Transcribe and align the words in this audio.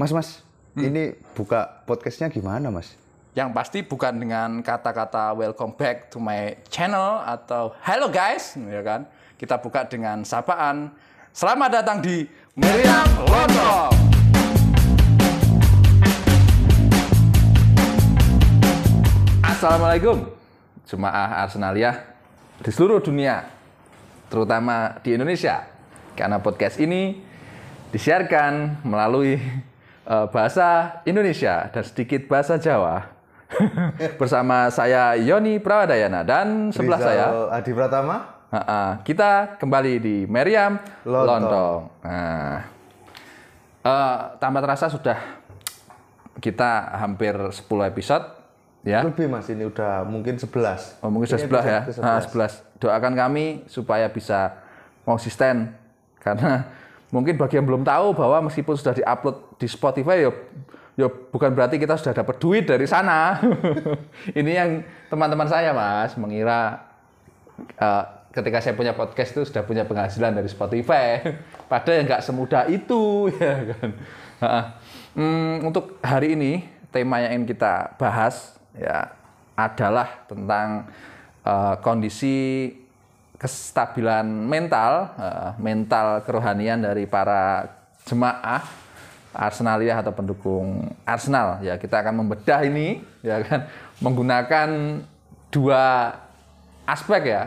Mas, 0.00 0.16
Mas, 0.16 0.40
ini 0.80 1.12
buka 1.36 1.84
podcastnya 1.84 2.32
gimana, 2.32 2.72
Mas? 2.72 2.96
Yang 3.36 3.52
pasti 3.52 3.78
bukan 3.84 4.16
dengan 4.16 4.64
kata-kata 4.64 5.36
welcome 5.36 5.76
back 5.76 6.08
to 6.08 6.16
my 6.16 6.56
channel 6.72 7.20
atau 7.20 7.76
hello 7.84 8.08
guys, 8.08 8.56
ya 8.56 8.80
kan? 8.80 9.04
Kita 9.36 9.60
buka 9.60 9.84
dengan 9.84 10.24
sapaan. 10.24 10.88
Selamat 11.36 11.84
datang 11.84 12.00
di 12.00 12.24
Meriam 12.56 13.04
London. 13.28 13.92
Assalamualaikum, 19.44 20.32
jemaah 20.88 21.44
Arsenalia 21.44 22.08
di 22.64 22.72
seluruh 22.72 23.04
dunia, 23.04 23.52
terutama 24.32 24.96
di 25.04 25.12
Indonesia. 25.12 25.68
Karena 26.16 26.40
podcast 26.40 26.80
ini 26.80 27.20
disiarkan 27.92 28.80
melalui 28.80 29.68
eh, 30.10 30.26
bahasa 30.34 31.00
Indonesia 31.06 31.70
dan 31.70 31.82
sedikit 31.86 32.26
bahasa 32.26 32.58
Jawa. 32.58 33.06
Bersama 34.20 34.70
saya 34.70 35.18
Yoni 35.18 35.58
Prawadayana 35.58 36.22
dan 36.22 36.70
sebelah 36.70 36.98
Rizal 36.98 37.10
saya 37.10 37.26
Adi 37.54 37.72
Pratama. 37.74 38.16
Ha-ha, 38.50 38.98
kita 39.06 39.58
kembali 39.62 39.92
di 40.02 40.16
Meriam 40.26 40.74
Lontong. 41.06 41.26
Lontong. 41.26 41.80
Nah, 42.02 42.58
eh, 43.86 44.18
tambah 44.42 44.60
terasa 44.62 44.90
sudah 44.90 45.18
kita 46.42 46.98
hampir 46.98 47.34
10 47.34 47.86
episode 47.86 48.24
ya. 48.82 49.04
Lebih, 49.04 49.28
Mas, 49.28 49.46
ini 49.52 49.68
udah 49.68 50.02
mungkin 50.08 50.40
11. 50.40 50.98
Oh, 51.04 51.12
mungkin 51.12 51.28
sudah 51.28 51.40
Ini 51.40 51.46
sebelah 51.46 51.64
ya. 51.64 51.80
episode 51.86 52.02
Nah, 52.02 52.18
ke-11. 52.22 52.52
11. 52.74 52.80
Doakan 52.80 53.14
kami 53.14 53.44
supaya 53.68 54.06
bisa 54.08 54.56
konsisten 55.04 55.76
karena 56.20 56.64
mungkin 57.10 57.34
bagi 57.34 57.58
yang 57.58 57.66
belum 57.66 57.82
tahu 57.82 58.14
bahwa 58.14 58.50
meskipun 58.50 58.74
sudah 58.78 58.94
diupload 58.94 59.36
di 59.58 59.66
Spotify 59.66 60.26
ya 60.26 60.30
ya 60.98 61.08
bukan 61.08 61.50
berarti 61.56 61.80
kita 61.80 61.96
sudah 61.96 62.12
dapat 62.12 62.36
duit 62.36 62.64
dari 62.68 62.84
sana. 62.84 63.40
Ini 64.38 64.52
yang 64.52 64.70
teman-teman 65.08 65.48
saya 65.48 65.72
Mas 65.72 66.12
mengira 66.20 66.86
eh, 67.78 68.04
ketika 68.30 68.60
saya 68.62 68.74
punya 68.76 68.92
podcast 68.94 69.34
itu 69.34 69.42
sudah 69.48 69.62
punya 69.66 69.88
penghasilan 69.88 70.36
dari 70.36 70.48
Spotify. 70.50 71.24
Padahal 71.70 72.04
yang 72.04 72.06
nggak 72.10 72.24
semudah 72.24 72.64
itu 72.68 73.30
ya 73.40 73.74
kan. 73.74 73.90
Hmm, 75.10 75.68
untuk 75.68 76.00
hari 76.00 76.38
ini 76.38 76.64
tema 76.94 77.20
yang 77.20 77.42
ingin 77.42 77.54
kita 77.54 77.98
bahas 77.98 78.56
ya 78.72 79.12
adalah 79.58 80.24
tentang 80.28 80.88
eh, 81.44 81.74
kondisi 81.82 82.36
kestabilan 83.40 84.28
mental, 84.28 85.16
eh, 85.16 85.50
mental 85.56 86.20
kerohanian 86.28 86.84
dari 86.84 87.08
para 87.08 87.72
jemaah 88.04 88.60
Arsenalia 89.32 89.96
atau 90.02 90.12
pendukung 90.12 90.92
Arsenal. 91.08 91.64
Ya, 91.64 91.80
kita 91.80 92.04
akan 92.04 92.20
membedah 92.20 92.60
ini 92.66 93.00
ya 93.24 93.40
kan 93.40 93.64
menggunakan 94.04 94.68
dua 95.48 96.12
aspek 96.84 97.32
ya. 97.32 97.42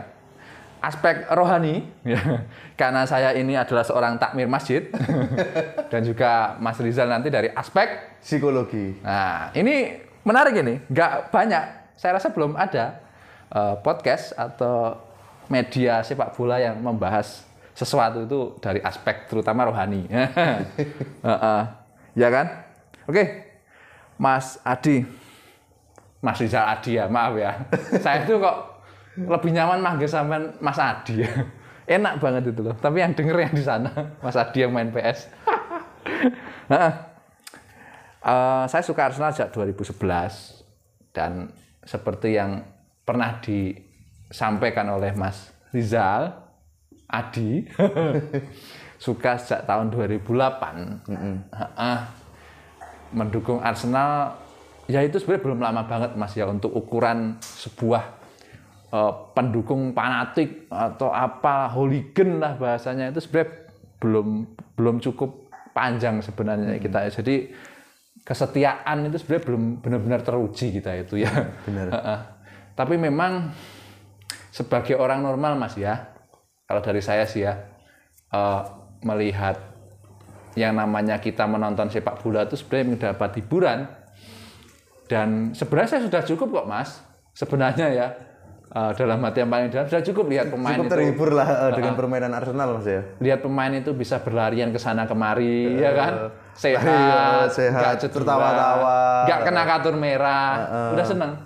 Aspek 0.82 1.28
rohani 1.32 1.86
ya. 2.02 2.44
Karena 2.80 3.06
saya 3.06 3.32
ini 3.36 3.54
adalah 3.54 3.86
seorang 3.86 4.18
takmir 4.18 4.50
masjid 4.50 4.90
dan 5.92 6.02
juga 6.02 6.58
Mas 6.58 6.76
Rizal 6.80 7.08
nanti 7.08 7.30
dari 7.30 7.48
aspek 7.54 8.18
Psikologi. 8.20 8.98
Nah, 9.04 9.52
ini 9.54 10.00
menarik 10.24 10.56
ini. 10.56 10.80
Nggak 10.88 11.30
banyak. 11.30 11.64
Saya 11.94 12.16
rasa 12.16 12.32
belum 12.32 12.56
ada 12.56 13.00
eh, 13.52 13.76
podcast 13.84 14.32
atau 14.36 14.96
media 15.48 16.00
sepak 16.00 16.32
bola 16.36 16.60
yang 16.60 16.80
membahas 16.80 17.44
sesuatu 17.74 18.24
itu 18.24 18.40
dari 18.62 18.78
aspek 18.80 19.26
terutama 19.26 19.66
rohani. 19.66 20.06
Heeh. 21.26 21.62
ya 22.14 22.28
kan? 22.30 22.46
Oke. 23.10 23.24
Mas 24.14 24.62
Adi. 24.62 25.02
Mas 26.22 26.38
Rizal 26.40 26.64
Adi 26.64 26.96
ya, 26.96 27.10
maaf 27.10 27.34
ya. 27.36 27.52
Saya 28.04 28.24
itu 28.24 28.38
kok 28.38 28.56
lebih 29.18 29.50
nyaman 29.52 29.82
manggil 29.82 30.08
sampean 30.08 30.54
Mas 30.62 30.78
Adi 30.78 31.26
ya. 31.26 31.32
Enak 32.00 32.16
banget 32.22 32.48
itu 32.48 32.64
loh. 32.64 32.72
Tapi 32.78 33.04
yang 33.04 33.12
denger 33.12 33.36
yang 33.36 33.52
di 33.52 33.60
sana, 33.60 33.92
Mas 34.24 34.38
Adi 34.38 34.64
yang 34.64 34.72
main 34.72 34.88
PS. 34.88 35.28
Heeh. 36.72 36.92
Eh, 38.24 38.64
saya 38.72 38.80
suka 38.80 39.12
Arsenal 39.12 39.36
sejak 39.36 39.52
2011 39.52 40.64
dan 41.12 41.52
seperti 41.84 42.40
yang 42.40 42.64
pernah 43.04 43.36
disampaikan 44.28 44.88
oleh 44.92 45.12
Mas 45.14 45.52
Rizal 45.70 46.32
Adi 47.08 47.68
suka 49.04 49.36
sejak 49.36 49.68
tahun 49.68 49.92
2008 49.92 51.12
Heeh. 51.52 51.98
mendukung 53.12 53.60
Arsenal. 53.60 54.40
Ya 54.84 55.00
itu 55.00 55.16
sebenarnya 55.16 55.44
belum 55.44 55.60
lama 55.60 55.82
banget 55.88 56.10
Mas 56.16 56.32
ya 56.36 56.44
untuk 56.48 56.72
ukuran 56.72 57.36
sebuah 57.40 58.02
eh, 58.92 59.12
pendukung 59.32 59.92
fanatik 59.92 60.68
atau 60.68 61.12
apa 61.12 61.68
hooligan 61.72 62.40
lah 62.40 62.56
bahasanya. 62.56 63.12
Itu 63.12 63.20
sebenarnya 63.20 63.64
belum 64.00 64.28
belum 64.76 64.96
cukup 65.04 65.52
panjang 65.72 66.20
sebenarnya 66.20 66.80
kita. 66.80 67.12
Jadi 67.12 67.52
kesetiaan 68.24 69.08
itu 69.08 69.20
sebenarnya 69.20 69.44
belum 69.52 69.62
benar-benar 69.84 70.20
teruji 70.24 70.80
kita 70.80 70.96
itu 70.96 71.20
ya. 71.20 71.32
Benar. 71.68 71.88
Tapi 72.74 72.94
memang 72.98 73.52
sebagai 74.54 74.94
orang 74.94 75.26
normal 75.26 75.58
mas 75.58 75.74
ya. 75.74 76.14
Kalau 76.70 76.78
dari 76.78 77.02
saya 77.02 77.26
sih 77.26 77.42
ya 77.42 77.58
eh, 78.30 78.60
melihat 79.02 79.58
yang 80.54 80.78
namanya 80.78 81.18
kita 81.18 81.50
menonton 81.50 81.90
sepak 81.90 82.22
bola 82.22 82.46
itu 82.46 82.54
sebenarnya 82.54 82.86
mendapat 82.94 83.30
hiburan. 83.42 83.90
Dan 85.10 85.50
sebenarnya 85.52 85.98
saya 85.98 86.02
sudah 86.06 86.22
cukup 86.22 86.62
kok 86.62 86.66
mas. 86.70 87.02
Sebenarnya 87.34 87.90
ya 87.90 88.06
Eh, 88.74 88.90
dalam 88.98 89.22
hati 89.22 89.38
yang 89.38 89.54
paling 89.54 89.70
dalam 89.70 89.86
sudah 89.86 90.02
cukup 90.02 90.34
lihat 90.34 90.50
pemain 90.50 90.74
Cukup 90.74 90.90
itu. 90.90 90.94
terhibur 90.98 91.30
lah 91.30 91.46
eh, 91.46 91.72
dengan 91.78 91.94
permainan 91.94 92.34
Arsenal, 92.34 92.74
Mas 92.74 92.90
ya. 92.90 93.06
lihat 93.22 93.38
pemain 93.46 93.70
itu 93.70 93.94
bisa 93.94 94.18
berlarian 94.18 94.74
ke 94.74 94.82
sana 94.82 95.06
kemari 95.06 95.78
ya 95.78 95.94
kan? 95.94 96.12
Sehat 96.58 96.82
iya, 96.82 97.46
sehat, 97.46 98.02
tertawa-tawa. 98.02 99.30
nggak 99.30 99.40
kena 99.46 99.62
kartu 99.62 99.94
merah 99.94 100.90
udah 100.90 101.06
seneng. 101.06 101.38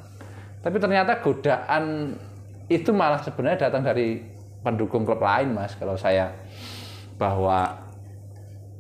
Tapi 0.65 0.77
ternyata 0.81 1.21
godaan 1.21 2.17
itu 2.69 2.93
malah 2.93 3.25
sebenarnya 3.25 3.69
datang 3.69 3.81
dari 3.81 4.21
pendukung 4.61 5.09
klub 5.09 5.25
lain 5.25 5.57
mas. 5.57 5.73
Kalau 5.75 5.97
saya 5.97 6.37
bahwa 7.17 7.89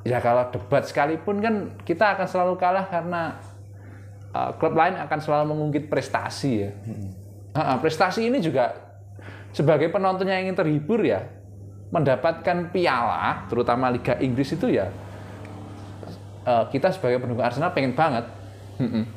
ya 0.04 0.20
kalau 0.20 0.46
debat 0.52 0.84
sekalipun 0.84 1.40
kan 1.40 1.54
kita 1.82 2.14
akan 2.16 2.26
selalu 2.28 2.54
kalah 2.60 2.86
karena 2.86 3.40
uh, 4.36 4.52
klub 4.60 4.76
lain 4.76 4.94
akan 5.00 5.18
selalu 5.18 5.44
mengungkit 5.56 5.88
prestasi 5.88 6.68
ya. 6.68 6.70
Ah, 7.56 7.74
ah, 7.74 7.76
prestasi 7.80 8.28
ini 8.28 8.38
juga 8.44 8.76
sebagai 9.56 9.88
penonton 9.88 10.28
yang 10.28 10.44
ingin 10.44 10.54
terhibur 10.54 11.00
ya 11.00 11.24
mendapatkan 11.88 12.68
piala 12.68 13.48
terutama 13.48 13.88
Liga 13.88 14.20
Inggris 14.20 14.52
itu 14.52 14.68
ya 14.68 14.92
eh, 16.44 16.64
kita 16.68 16.92
sebagai 16.92 17.16
pendukung 17.24 17.42
Arsenal 17.42 17.72
pengen 17.72 17.96
banget. 17.96 18.28
Mm-mm. 18.78 19.10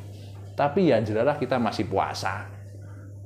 tapi 0.58 0.90
ya 0.90 0.98
jelaslah 0.98 1.38
kita 1.38 1.54
masih 1.54 1.86
puasa 1.86 2.50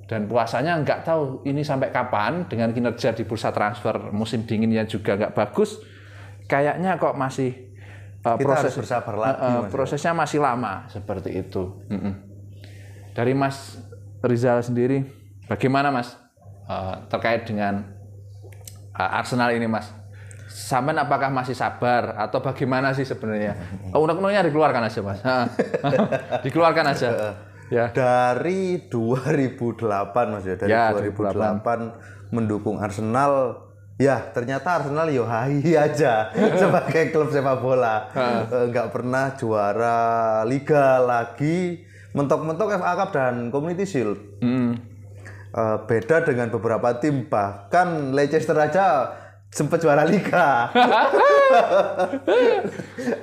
dan 0.06 0.31
puasanya 0.31 0.78
nggak 0.87 1.03
tahu 1.03 1.43
ini 1.43 1.67
sampai 1.67 1.91
kapan 1.91 2.47
dengan 2.47 2.71
kinerja 2.71 3.11
di 3.11 3.27
bursa 3.27 3.50
transfer 3.50 4.15
musim 4.15 4.47
dinginnya 4.47 4.87
juga 4.87 5.19
nggak 5.19 5.34
bagus 5.34 5.83
kayaknya 6.47 6.94
kok 6.97 7.19
masih 7.19 7.67
Kita 8.27 8.59
harus 8.59 8.75
bersabar 8.75 9.15
lagi, 9.15 9.39
eh, 9.39 9.61
Mas. 9.62 9.71
prosesnya 9.71 10.11
masih 10.11 10.43
lama 10.43 10.87
seperti 10.91 11.31
itu 11.47 11.78
Mm-mm. 11.87 12.15
dari 13.15 13.34
Mas 13.34 13.78
Rizal 14.19 14.62
sendiri 14.62 15.06
bagaimana 15.47 15.94
Mas 15.94 16.15
eh, 16.67 16.94
terkait 17.06 17.47
dengan 17.47 17.87
eh, 18.94 19.19
Arsenal 19.19 19.55
ini 19.55 19.67
Mas 19.67 19.91
Sampean 20.47 20.97
apakah 20.97 21.28
masih 21.28 21.53
sabar 21.53 22.17
atau 22.17 22.38
bagaimana 22.41 22.94
sih 22.94 23.05
sebenarnya? 23.05 23.59
Oh, 23.93 24.06
Unek-uneknya 24.06 24.47
dikeluarkan 24.47 24.88
aja 24.88 25.00
Mas. 25.02 25.19
Dikeluarkan 26.47 26.87
aja. 26.87 27.09
Ya. 27.66 27.90
Dari 27.90 28.86
2008 28.86 29.82
Mas 30.30 30.46
ya, 30.46 30.54
dari 30.54 30.70
Ya, 30.70 30.94
2008 30.94 32.30
mendukung 32.30 32.78
Arsenal. 32.78 33.66
Ya, 33.96 34.20
ternyata 34.30 34.76
Arsenal 34.76 35.08
yo 35.08 35.24
hai 35.24 35.64
aja 35.88 36.30
sebagai 36.60 37.10
klub 37.10 37.32
sepak 37.32 37.58
bola. 37.58 38.12
Eh, 38.12 38.70
Nggak 38.70 38.92
pernah 38.92 39.32
juara 39.34 39.98
liga 40.44 41.00
lagi, 41.00 41.80
mentok-mentok 42.12 42.76
FA 42.76 42.92
Cup 42.92 43.10
dan 43.16 43.48
Community 43.48 43.88
Shield. 43.88 44.20
Eh, 45.56 45.76
beda 45.88 46.22
dengan 46.22 46.52
beberapa 46.52 47.00
tim 47.00 47.24
bahkan 47.26 48.12
Leicester 48.12 48.54
aja 48.54 49.16
sempat 49.48 49.80
juara 49.80 50.04
liga. 50.04 50.68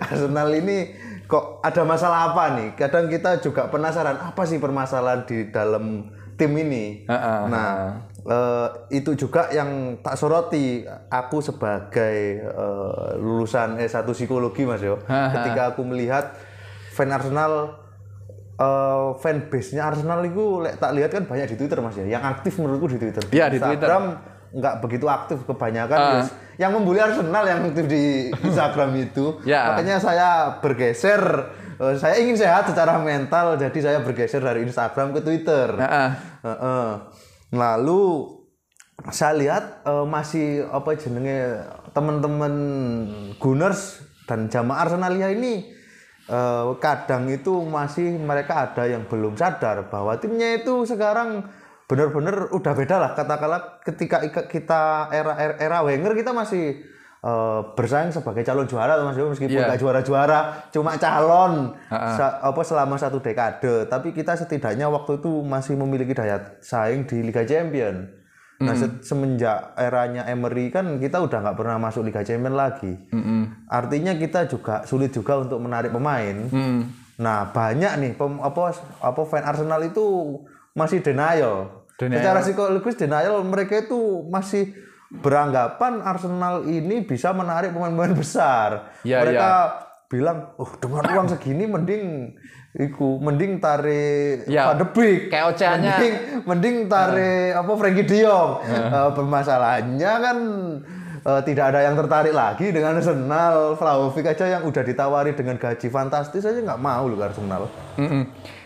Arsenal 0.09 0.49
ini 0.57 0.97
kok 1.33 1.65
ada 1.65 1.81
masalah 1.81 2.19
apa 2.29 2.61
nih? 2.61 2.69
Kadang 2.77 3.09
kita 3.09 3.41
juga 3.41 3.65
penasaran 3.73 4.21
apa 4.21 4.45
sih 4.45 4.61
permasalahan 4.61 5.25
di 5.25 5.49
dalam 5.49 6.13
tim 6.37 6.53
ini. 6.53 7.09
Ha-ha, 7.09 7.49
nah, 7.49 7.69
eh, 8.21 8.67
itu 9.01 9.17
juga 9.17 9.49
yang 9.49 9.97
tak 10.05 10.13
soroti 10.13 10.85
aku 11.09 11.41
sebagai 11.41 12.37
eh, 12.37 13.09
lulusan 13.17 13.81
S1 13.81 14.05
psikologi 14.13 14.61
Mas 14.61 14.85
yo. 14.85 15.01
Ketika 15.09 15.73
aku 15.73 15.81
melihat 15.81 16.37
fan 16.93 17.09
Arsenal 17.09 17.81
eh 18.53 19.09
fan 19.17 19.49
base-nya 19.49 19.89
Arsenal 19.89 20.21
itu 20.29 20.61
lek 20.61 20.77
tak 20.77 20.93
lihat 20.93 21.09
kan 21.09 21.25
banyak 21.25 21.49
di 21.49 21.57
Twitter 21.57 21.81
Mas 21.81 21.97
ya. 21.97 22.05
Yang 22.05 22.23
aktif 22.29 22.61
menurutku 22.61 22.93
di 22.93 23.01
Twitter. 23.01 23.25
Iya, 23.33 23.49
di 23.49 23.57
Twitter. 23.57 23.89
Nggak 24.53 24.79
begitu 24.79 25.05
aktif 25.05 25.41
kebanyakan 25.43 25.97
Ah. 25.97 26.13
yes. 26.21 26.29
yang 26.55 26.69
membuli 26.69 27.01
Arsenal 27.01 27.41
yang 27.43 27.65
aktif 27.65 27.89
di 27.89 28.29
Instagram 28.47 28.93
itu. 28.95 29.41
Ya. 29.43 29.73
Makanya 29.73 29.97
saya 29.97 30.29
bergeser 30.61 31.21
eh, 31.75 31.95
saya 31.97 32.21
ingin 32.21 32.37
sehat 32.37 32.69
secara 32.69 33.01
mental 33.01 33.57
jadi 33.57 33.79
saya 33.81 33.99
bergeser 33.99 34.39
dari 34.39 34.61
Instagram 34.61 35.11
ke 35.11 35.19
Twitter. 35.19 35.73
Heeh. 35.73 36.09
Heeh. 36.45 36.89
Lalu 37.51 38.01
saya 39.09 39.33
lihat 39.33 39.63
eh, 39.83 40.05
masih 40.05 40.69
apa 40.69 40.93
jenenge 40.93 41.57
teman-teman 41.91 42.53
Gunners 43.37 44.01
dan 44.23 44.47
jamaah 44.47 44.85
Arsenalia 44.85 45.33
ini 45.33 45.65
eh, 46.29 46.65
kadang 46.77 47.25
itu 47.27 47.65
masih 47.65 48.15
mereka 48.15 48.69
ada 48.69 48.85
yang 48.85 49.09
belum 49.09 49.33
sadar 49.33 49.89
bahwa 49.89 50.13
timnya 50.15 50.55
itu 50.55 50.85
sekarang 50.85 51.43
benar-benar 51.93 52.49
udah 52.49 52.73
beda 52.73 52.95
lah. 52.97 53.11
Katakanlah 53.13 53.61
ketika 53.81 54.17
ika- 54.19 54.47
kita 54.47 54.81
era 55.09 55.33
era, 55.35 55.55
era 55.55 55.77
Wenger 55.81 56.13
kita 56.13 56.33
masih 56.33 56.89
eh, 57.21 57.61
bersaing 57.71 58.11
sebagai 58.11 58.41
calon 58.41 58.65
juara 58.65 58.97
Mas 58.99 59.15
Yo, 59.15 59.29
meskipun 59.29 59.53
Iya. 59.53 59.63
nggak 59.65 59.79
juara-juara 59.79 60.39
cuma 60.69 60.97
calon 60.97 61.71
sa- 61.87 62.41
apa 62.41 62.61
selama 62.61 62.97
satu 62.97 63.17
dekade. 63.17 63.85
Tapi 63.85 64.11
kita 64.11 64.33
setidaknya 64.33 64.89
waktu 64.89 65.17
itu 65.17 65.39
masih 65.39 65.77
memiliki 65.77 66.11
daya 66.11 66.59
saing 66.59 67.05
di 67.05 67.21
Liga 67.21 67.43
Champion. 67.43 68.09
Nah 68.59 68.75
se- 68.75 68.99
semenjak 69.01 69.71
eranya 69.77 70.23
Emery 70.25 70.67
kan 70.67 70.97
kita 70.97 71.19
udah 71.19 71.39
nggak 71.41 71.57
pernah 71.57 71.77
masuk 71.77 72.03
Liga 72.03 72.21
Champion 72.21 72.55
lagi. 72.55 72.91
Artinya 73.65 74.13
kita 74.13 74.45
juga 74.45 74.83
sulit 74.83 75.11
juga 75.11 75.37
untuk 75.37 75.59
menarik 75.59 75.91
pemain. 75.91 76.37
Hmm. 76.49 76.81
nah 77.13 77.45
banyak 77.45 77.93
nih 77.99 78.11
pem- 78.17 78.41
apa 78.41 78.73
apa 78.99 79.21
fan 79.23 79.45
Arsenal 79.45 79.85
itu 79.85 80.01
masih 80.73 80.99
denial, 80.99 81.82
Denial. 81.97 82.19
secara 82.19 82.39
psikologis 82.41 82.97
denial 82.97 83.43
mereka 83.45 83.85
itu 83.85 84.25
masih 84.27 84.73
beranggapan 85.13 86.01
Arsenal 86.01 86.65
ini 86.65 87.05
bisa 87.05 87.29
menarik 87.31 87.69
pemain-pemain 87.69 88.17
besar. 88.17 88.89
Ya, 89.05 89.21
mereka 89.21 89.49
bilang, 90.09 90.57
"Oh, 90.57 90.69
dengan 90.77 91.05
uang 91.05 91.27
segini 91.29 91.69
mending 91.69 92.33
iku 92.73 93.21
mending 93.21 93.61
tarik 93.61 94.49
Ya, 94.49 94.73
Van 94.73 94.81
de 94.81 94.87
Beek. 94.89 95.29
kayak 95.29 95.53
ocehannya. 95.53 95.93
Mending 95.93 96.13
mending 96.49 96.75
tarik 96.89 97.53
apa 97.53 97.71
Frankie 97.77 98.05
De 98.09 98.17
Jong." 98.25 98.51
Eh, 98.65 99.09
permasalahannya 99.13 100.11
kan 100.17 100.37
eh, 101.23 101.41
tidak 101.45 101.65
ada 101.73 101.79
yang 101.85 101.95
tertarik 101.97 102.33
lagi 102.33 102.73
dengan 102.73 102.97
Arsenal. 102.97 103.77
Vlahovic 103.77 104.25
aja 104.25 104.45
yang 104.57 104.63
udah 104.65 104.81
ditawari 104.81 105.37
dengan 105.37 105.61
gaji 105.61 105.87
fantastis 105.93 106.41
aja 106.41 106.57
nggak 106.57 106.81
mau 106.81 107.05
loh 107.05 107.21
Arsenal. 107.21 107.69
Mm-mm. 108.01 108.23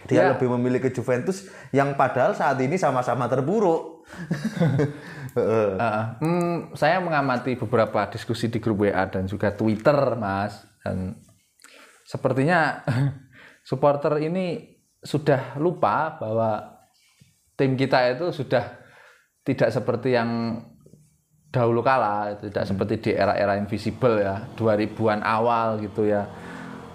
Dia 0.08 0.24
Ya. 0.24 0.28
lebih 0.34 0.48
memilih 0.56 0.80
ke 0.80 0.90
Juventus 0.90 1.46
yang 1.70 1.94
padahal 1.94 2.32
saat 2.34 2.56
ini 2.58 2.80
sama-sama 2.80 3.28
terburuk. 3.28 4.08
Heeh. 5.38 5.72
Heeh. 5.78 6.04
Hmm, 6.24 6.56
saya 6.74 6.98
mengamati 6.98 7.60
beberapa 7.60 8.08
diskusi 8.10 8.48
di 8.48 8.58
grup 8.58 8.88
WA 8.88 9.06
dan 9.06 9.28
juga 9.28 9.52
Twitter, 9.52 10.16
Mas. 10.16 10.64
Dan 10.82 11.20
sepertinya 12.04 12.82
supporter 13.70 14.18
ini 14.24 14.64
sudah 14.98 15.60
lupa 15.60 16.18
bahwa 16.18 16.82
tim 17.54 17.76
kita 17.76 18.16
itu 18.16 18.32
sudah 18.34 18.64
tidak 19.44 19.70
seperti 19.70 20.16
yang 20.16 20.62
dahulu 21.48 21.80
kala, 21.80 22.36
tidak 22.40 22.68
seperti 22.68 22.94
di 23.00 23.12
era-era 23.16 23.56
invisible 23.56 24.20
ya, 24.20 24.44
2000-an 24.56 25.24
awal 25.24 25.80
gitu 25.80 26.04
ya. 26.04 26.28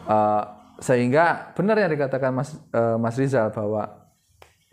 Eh, 0.05 0.43
sehingga 0.83 1.55
benar 1.55 1.79
yang 1.79 1.95
dikatakan 1.95 2.35
Mas 2.35 2.59
eh, 2.75 2.97
Mas 2.99 3.15
Rizal 3.15 3.55
bahwa 3.55 4.03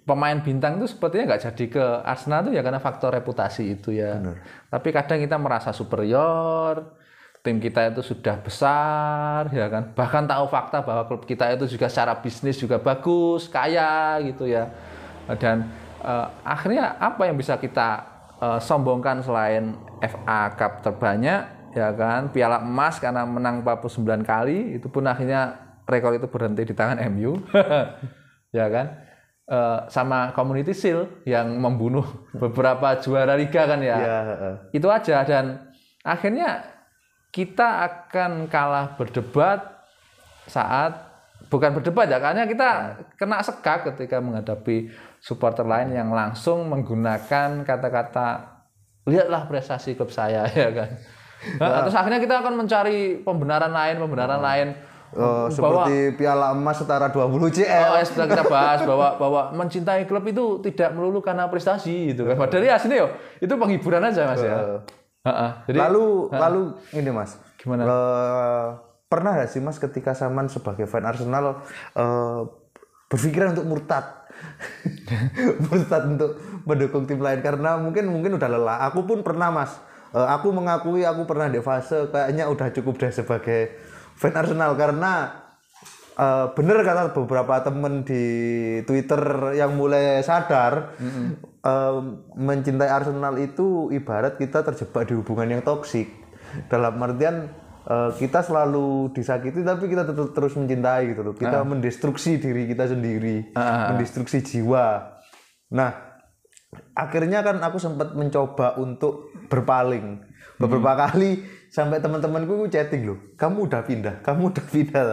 pemain 0.09 0.41
bintang 0.41 0.81
itu 0.81 0.89
sepertinya 0.89 1.37
nggak 1.37 1.53
jadi 1.53 1.65
ke 1.69 1.85
Arsenal 2.01 2.49
itu 2.49 2.57
ya 2.57 2.65
karena 2.65 2.81
faktor 2.81 3.13
reputasi 3.13 3.77
itu 3.77 3.93
ya. 3.93 4.17
Tapi 4.73 4.89
kadang 4.89 5.21
kita 5.21 5.37
merasa 5.37 5.69
superior, 5.69 6.97
tim 7.45 7.61
kita 7.61 7.93
itu 7.93 8.01
sudah 8.01 8.41
besar 8.41 9.53
ya 9.53 9.69
kan. 9.69 9.93
Bahkan 9.93 10.25
tahu 10.25 10.45
fakta 10.49 10.81
bahwa 10.81 11.05
klub 11.05 11.29
kita 11.29 11.53
itu 11.53 11.69
juga 11.69 11.85
secara 11.85 12.17
bisnis 12.17 12.57
juga 12.57 12.81
bagus, 12.81 13.45
kaya 13.45 14.17
gitu 14.25 14.49
ya. 14.49 14.65
Dan 15.37 15.69
eh, 16.01 16.27
akhirnya 16.41 16.97
apa 16.97 17.29
yang 17.29 17.37
bisa 17.37 17.61
kita 17.61 18.01
eh, 18.41 18.59
sombongkan 18.65 19.21
selain 19.21 19.77
FA 20.01 20.57
Cup 20.57 20.81
terbanyak 20.81 21.61
ya 21.77 21.93
kan, 21.93 22.33
Piala 22.33 22.65
Emas 22.65 22.97
karena 22.97 23.29
menang 23.29 23.61
49 23.61 24.25
kali 24.25 24.81
itu 24.81 24.89
pun 24.89 25.05
akhirnya 25.05 25.68
rekor 25.89 26.13
itu 26.13 26.29
berhenti 26.29 26.63
di 26.69 26.73
tangan 26.77 27.01
MU. 27.09 27.41
ya 28.57 28.65
kan? 28.69 28.87
Eh, 29.49 29.79
sama 29.89 30.29
Community 30.37 30.77
Shield 30.77 31.25
yang 31.25 31.57
membunuh 31.57 32.05
beberapa 32.37 33.01
juara 33.01 33.33
liga 33.33 33.65
kan 33.65 33.81
ya. 33.81 33.97
Ya. 33.97 34.19
Itu 34.69 34.93
aja 34.93 35.25
dan 35.25 35.73
akhirnya 36.05 36.69
kita 37.33 37.85
akan 37.89 38.45
kalah 38.45 38.93
berdebat 38.93 39.65
saat 40.45 41.09
bukan 41.49 41.81
berdebat 41.81 42.13
ya 42.13 42.21
karena 42.21 42.45
kita 42.45 42.69
kena 43.17 43.41
sekak 43.41 43.89
ketika 43.89 44.21
menghadapi 44.21 44.93
supporter 45.17 45.65
lain 45.65 45.97
yang 45.97 46.13
langsung 46.13 46.69
menggunakan 46.69 47.65
kata-kata 47.65 48.59
lihatlah 49.09 49.49
prestasi 49.49 49.97
klub 49.97 50.13
saya 50.13 50.45
ya 50.61 50.69
kan. 50.69 50.89
Nah, 51.57 51.87
terus 51.87 51.97
akhirnya 51.97 52.21
kita 52.21 52.35
akan 52.43 52.53
mencari 52.53 53.23
pembenaran 53.23 53.71
lain, 53.71 53.95
pembenaran 53.97 54.41
lain. 54.43 54.67
Eh, 55.09 55.47
seperti 55.49 56.13
Piala 56.13 56.53
Emas 56.53 56.77
setara 56.77 57.09
20 57.09 57.49
CL. 57.49 57.89
Oh, 57.89 57.97
ya 57.97 58.05
sudah 58.05 58.25
kita 58.29 58.45
bahas 58.45 58.79
bahwa 58.85 59.17
bahwa 59.17 59.41
mencintai 59.57 60.05
klub 60.05 60.21
itu 60.29 60.61
tidak 60.69 60.93
melulu 60.93 61.17
karena 61.25 61.49
prestasi 61.49 62.13
gitu 62.13 62.29
kan. 62.29 62.37
Padahal 62.37 62.69
ya 62.69 62.77
aslinya 62.77 62.97
yo 63.01 63.07
itu 63.41 63.49
penghiburan 63.49 64.05
aja 64.05 64.29
Mas 64.29 64.41
ya. 64.45 64.85
Heeh. 65.25 65.51
Jadi 65.73 65.77
lalu 65.81 66.29
lalu 66.29 66.61
ini 66.93 67.09
Mas. 67.09 67.41
Gimana? 67.57 67.89
Eh, 67.89 68.67
pernah 69.09 69.41
gak 69.41 69.49
sih 69.49 69.61
Mas 69.65 69.81
ketika 69.81 70.13
Saman 70.13 70.45
sebagai 70.45 70.85
fan 70.85 71.01
Arsenal 71.09 71.65
eh, 71.97 72.41
berpikiran 73.09 73.57
untuk 73.57 73.65
murtad? 73.65 74.05
murtad 75.67 76.03
untuk 76.05 76.37
mendukung 76.69 77.09
tim 77.09 77.17
lain 77.17 77.41
karena 77.41 77.81
mungkin 77.81 78.13
mungkin 78.13 78.37
udah 78.37 78.45
lelah. 78.45 78.77
Aku 78.93 79.09
pun 79.09 79.25
pernah 79.25 79.49
Mas. 79.49 79.73
Eh, 80.13 80.27
aku 80.37 80.53
mengakui 80.53 81.01
aku 81.01 81.25
pernah 81.25 81.49
di 81.49 81.57
fase 81.65 82.13
kayaknya 82.13 82.45
udah 82.45 82.69
cukup 82.69 83.01
deh 83.01 83.09
sebagai 83.09 83.73
fan 84.19 84.35
Arsenal 84.35 84.75
karena 84.75 85.31
eh, 86.19 86.45
bener 86.51 86.83
kata 86.83 87.15
beberapa 87.15 87.63
temen 87.63 88.03
di 88.03 88.23
Twitter 88.83 89.55
yang 89.55 89.79
mulai 89.79 90.19
sadar 90.19 90.99
eh, 90.99 91.99
mencintai 92.35 92.91
Arsenal 92.91 93.39
itu 93.39 93.87
ibarat 93.95 94.35
kita 94.35 94.67
terjebak 94.67 95.07
di 95.07 95.15
hubungan 95.15 95.47
yang 95.57 95.63
toksik. 95.63 96.11
Dalam 96.67 96.99
artian 96.99 97.47
eh, 97.87 98.11
kita 98.19 98.43
selalu 98.43 99.15
disakiti 99.15 99.63
tapi 99.63 99.87
kita 99.87 100.03
tetap 100.03 100.35
terus 100.35 100.59
mencintai 100.59 101.15
gitu 101.15 101.23
loh. 101.23 101.33
Kita 101.39 101.63
mendestruksi 101.63 102.43
diri 102.43 102.67
kita 102.67 102.91
sendiri 102.91 103.55
mendestruksi 103.55 104.43
jiwa. 104.43 105.15
Nah 105.71 106.11
akhirnya 106.91 107.39
kan 107.41 107.63
aku 107.63 107.79
sempat 107.79 108.11
mencoba 108.19 108.75
untuk 108.75 109.31
berpaling. 109.47 110.27
Beberapa 110.59 111.07
kali 111.07 111.58
sampai 111.69 112.01
teman-temanku 112.01 112.65
chatting 112.73 113.05
loh 113.05 113.17
kamu 113.37 113.69
udah 113.69 113.81
pindah? 113.85 114.15
Kamu 114.25 114.49
udah 114.49 114.65
pindah 114.65 115.03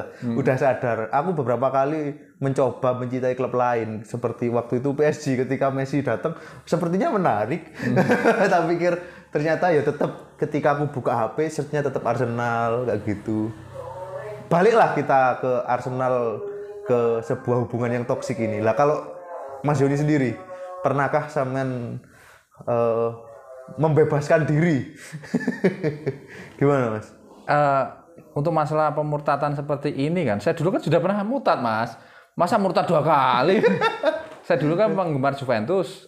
udah 0.40 0.56
sadar. 0.56 1.12
Aku 1.12 1.36
beberapa 1.36 1.68
kali 1.68 2.16
mencoba 2.40 2.96
mencintai 2.96 3.36
klub 3.36 3.52
lain 3.52 4.04
seperti 4.04 4.48
waktu 4.48 4.80
itu 4.80 4.92
PSG 4.96 5.46
ketika 5.46 5.68
Messi 5.68 6.00
datang 6.00 6.34
sepertinya 6.64 7.12
menarik. 7.12 7.70
Tak 8.56 8.72
pikir 8.72 8.96
ternyata 9.28 9.68
ya 9.68 9.84
tetap 9.84 10.36
ketika 10.40 10.78
aku 10.78 10.88
buka 10.96 11.12
HP 11.12 11.52
searchnya 11.52 11.84
tetap 11.84 12.02
Arsenal 12.08 12.88
kayak 12.88 13.00
gitu. 13.04 13.52
Baliklah 14.48 14.96
kita 14.96 15.42
ke 15.42 15.52
Arsenal 15.68 16.40
ke 16.86 17.20
sebuah 17.26 17.66
hubungan 17.66 18.00
yang 18.00 18.04
toksik 18.06 18.38
ini. 18.38 18.62
Lah 18.62 18.72
kalau 18.78 19.02
Mas 19.66 19.82
Yoni 19.82 19.98
sendiri 19.98 20.38
pernahkah 20.80 21.26
sampean 21.26 22.00
eh, 22.64 23.08
membebaskan 23.74 24.46
diri 24.46 24.94
gimana 26.58 26.94
Mas 26.94 27.10
eh, 27.50 27.84
untuk 28.36 28.52
masalah 28.52 28.92
pemurtatan 28.92 29.56
seperti 29.56 29.96
ini 29.96 30.28
kan, 30.28 30.36
saya 30.44 30.52
dulu 30.52 30.76
kan 30.76 30.84
sudah 30.84 31.00
pernah 31.00 31.24
murtad 31.24 31.56
mas. 31.64 31.96
Masa 32.36 32.60
murtad 32.60 32.84
dua 32.84 33.00
kali? 33.00 33.64
saya 34.46 34.60
dulu 34.60 34.76
kan 34.76 34.92
penggemar 34.92 35.32
Juventus 35.40 36.04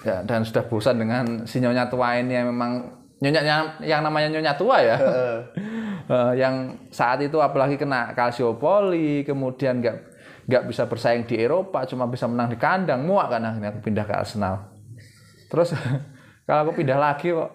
ya, 0.00 0.24
dan 0.24 0.40
sudah 0.40 0.64
bosan 0.64 0.96
dengan 0.96 1.44
si 1.44 1.60
nyonya 1.60 1.92
tua 1.92 2.16
ini 2.16 2.32
yang 2.32 2.48
memang 2.48 2.96
nyonya 3.20 3.42
yang, 3.44 3.62
yang 3.84 4.00
namanya 4.00 4.32
nyonya 4.32 4.56
tua 4.56 4.80
ya. 4.80 4.96
Eh, 6.06 6.38
yang 6.38 6.86
saat 6.94 7.18
itu 7.18 7.34
apalagi 7.42 7.74
kena 7.74 8.14
kalsiopoli, 8.14 9.26
kemudian 9.26 9.82
nggak 9.82 9.96
nggak 10.46 10.62
bisa 10.70 10.86
bersaing 10.86 11.26
di 11.26 11.34
Eropa, 11.34 11.82
cuma 11.82 12.06
bisa 12.06 12.30
menang 12.30 12.46
di 12.46 12.54
kandang, 12.54 13.02
muak 13.02 13.26
kan 13.26 13.42
akhirnya 13.42 13.74
aku 13.74 13.82
pindah 13.82 14.06
ke 14.06 14.14
Arsenal. 14.14 14.70
Terus 15.50 15.74
kalau 16.46 16.70
aku 16.70 16.80
pindah 16.80 16.96
lagi 16.96 17.34
kok 17.34 17.50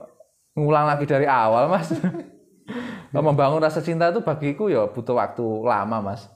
ngulang 0.53 0.85
lagi 0.85 1.07
dari 1.07 1.25
awal 1.25 1.71
mas. 1.71 1.89
membangun 3.11 3.59
rasa 3.59 3.83
cinta 3.83 4.07
itu 4.07 4.23
bagiku 4.23 4.71
ya 4.71 4.87
butuh 4.87 5.19
waktu 5.19 5.43
lama 5.67 6.13
mas. 6.13 6.31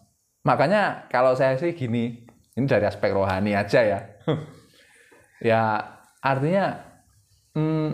makanya 0.46 1.08
kalau 1.10 1.34
saya 1.34 1.58
sih 1.58 1.74
gini, 1.74 2.28
ini 2.54 2.66
dari 2.68 2.86
aspek 2.86 3.12
rohani 3.16 3.56
aja 3.58 3.82
ya. 3.82 4.00
ya 5.50 5.62
artinya 6.22 6.80
hmm, 7.56 7.90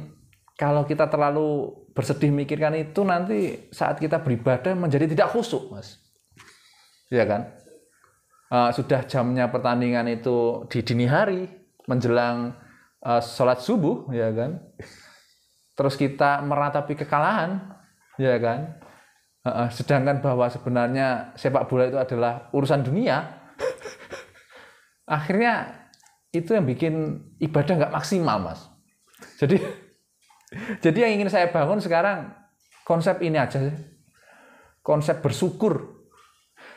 kalau 0.57 0.85
kita 0.85 1.07
terlalu 1.07 1.81
bersedih 1.91 2.31
mikirkan 2.31 2.75
itu 2.77 3.01
nanti 3.03 3.67
saat 3.71 3.99
kita 3.99 4.23
beribadah 4.23 4.77
menjadi 4.77 5.11
tidak 5.11 5.31
khusyuk, 5.33 5.73
Mas. 5.73 5.99
Iya 7.11 7.27
kan? 7.27 7.41
Uh, 8.51 8.69
sudah 8.71 9.07
jamnya 9.07 9.47
pertandingan 9.47 10.07
itu 10.11 10.67
di 10.67 10.83
dini 10.83 11.07
hari 11.07 11.47
menjelang 11.87 12.51
uh, 13.05 13.21
sholat 13.21 13.61
subuh, 13.61 14.09
ya 14.13 14.29
kan? 14.33 14.61
Terus 15.77 15.97
kita 15.97 16.41
meratapi 16.45 16.93
kekalahan, 16.93 17.77
ya 18.17 18.37
kan? 18.37 18.81
Uh, 19.41 19.67
sedangkan 19.73 20.21
bahwa 20.21 20.45
sebenarnya 20.49 21.33
sepak 21.33 21.65
bola 21.65 21.89
itu 21.89 21.97
adalah 21.97 22.49
urusan 22.53 22.85
dunia, 22.85 23.41
akhirnya 25.09 25.81
itu 26.31 26.53
yang 26.53 26.63
bikin 26.63 27.19
ibadah 27.41 27.73
nggak 27.81 27.95
maksimal, 27.95 28.37
mas. 28.39 28.69
Jadi, 29.41 29.57
jadi 30.85 30.97
yang 31.09 31.21
ingin 31.21 31.29
saya 31.33 31.49
bangun 31.49 31.81
sekarang 31.81 32.31
konsep 32.85 33.17
ini 33.25 33.41
aja 33.41 33.73
konsep 34.85 35.21
bersyukur. 35.21 36.01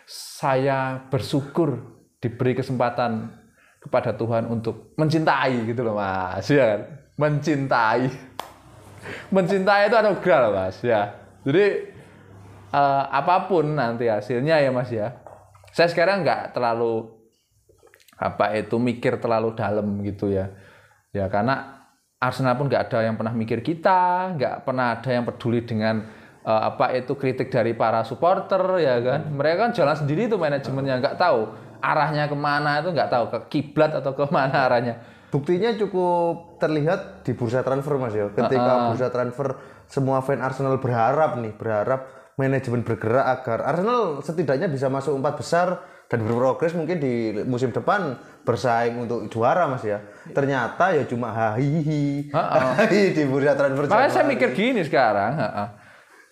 Saya 0.04 1.08
bersyukur 1.08 1.80
diberi 2.20 2.52
kesempatan 2.52 3.43
kepada 3.84 4.16
Tuhan 4.16 4.48
untuk 4.48 4.96
mencintai 4.96 5.68
gitu 5.68 5.84
loh, 5.84 6.00
mas. 6.00 6.48
Ya 6.48 6.64
kan? 6.64 6.80
Mencintai, 7.14 8.10
mencintai 9.28 9.92
itu 9.92 9.96
anugerah 10.00 10.38
loh, 10.48 10.52
mas. 10.56 10.80
Ya, 10.80 11.20
jadi 11.44 11.92
uh, 12.72 13.04
apa 13.12 13.46
pun 13.46 13.76
nanti 13.76 14.08
hasilnya 14.08 14.64
ya, 14.64 14.72
mas 14.72 14.88
ya. 14.88 15.20
Saya 15.76 15.92
sekarang 15.92 16.24
nggak 16.24 16.56
terlalu 16.56 17.14
apa 18.18 18.54
itu 18.54 18.78
mikir 18.78 19.18
terlalu 19.18 19.58
dalam 19.58 19.98
gitu 20.06 20.30
ya 20.30 20.54
ya 21.10 21.26
karena 21.26 21.82
Arsenal 22.22 22.56
pun 22.56 22.70
nggak 22.70 22.88
ada 22.90 23.10
yang 23.10 23.18
pernah 23.18 23.34
mikir 23.34 23.60
kita 23.60 24.32
nggak 24.38 24.54
pernah 24.62 24.96
ada 24.98 25.10
yang 25.10 25.26
peduli 25.26 25.66
dengan 25.66 26.06
uh, 26.46 26.62
apa 26.72 26.94
itu 26.94 27.18
kritik 27.18 27.50
dari 27.50 27.74
para 27.74 28.06
supporter 28.06 28.62
ya 28.78 29.02
kan 29.02 29.20
mereka 29.34 29.68
kan 29.68 29.70
jalan 29.74 29.96
sendiri 29.98 30.30
itu 30.30 30.38
manajemennya 30.38 31.02
nggak 31.02 31.16
tahu 31.18 31.52
arahnya 31.92 32.24
ke 32.30 32.36
mana 32.36 32.80
itu 32.80 32.94
nggak 32.94 33.10
tahu 33.12 33.24
ke 33.28 33.38
kiblat 33.52 33.92
atau 33.92 34.16
ke 34.16 34.24
mana 34.32 34.64
arahnya. 34.64 34.94
Buktinya 35.34 35.74
cukup 35.74 36.62
terlihat 36.62 37.26
di 37.26 37.34
bursa 37.34 37.66
transfer 37.66 37.98
mas 37.98 38.14
ya. 38.14 38.30
Ketika 38.30 38.70
uh 38.70 38.78
-uh. 38.78 38.86
bursa 38.94 39.08
transfer 39.10 39.58
semua 39.90 40.22
fan 40.22 40.40
Arsenal 40.40 40.78
berharap 40.78 41.36
nih 41.42 41.52
berharap 41.58 42.06
manajemen 42.38 42.86
bergerak 42.86 43.26
agar 43.40 43.58
Arsenal 43.66 44.22
setidaknya 44.22 44.70
bisa 44.70 44.86
masuk 44.86 45.18
empat 45.18 45.34
besar 45.38 45.66
dan 46.06 46.22
berprogres 46.22 46.76
mungkin 46.76 47.00
di 47.00 47.34
musim 47.48 47.74
depan 47.74 48.14
bersaing 48.46 48.94
untuk 49.04 49.26
juara 49.26 49.66
mas 49.66 49.82
ya. 49.82 50.00
Ternyata 50.30 50.94
ya 50.94 51.02
cuma 51.04 51.34
hahihi. 51.34 52.30
Hahihi 52.30 53.12
di 53.12 53.22
bursa 53.26 53.58
transfer 53.58 53.90
makanya 53.90 54.10
saya 54.10 54.26
mikir 54.30 54.54
gini 54.54 54.86
sekarang 54.86 55.34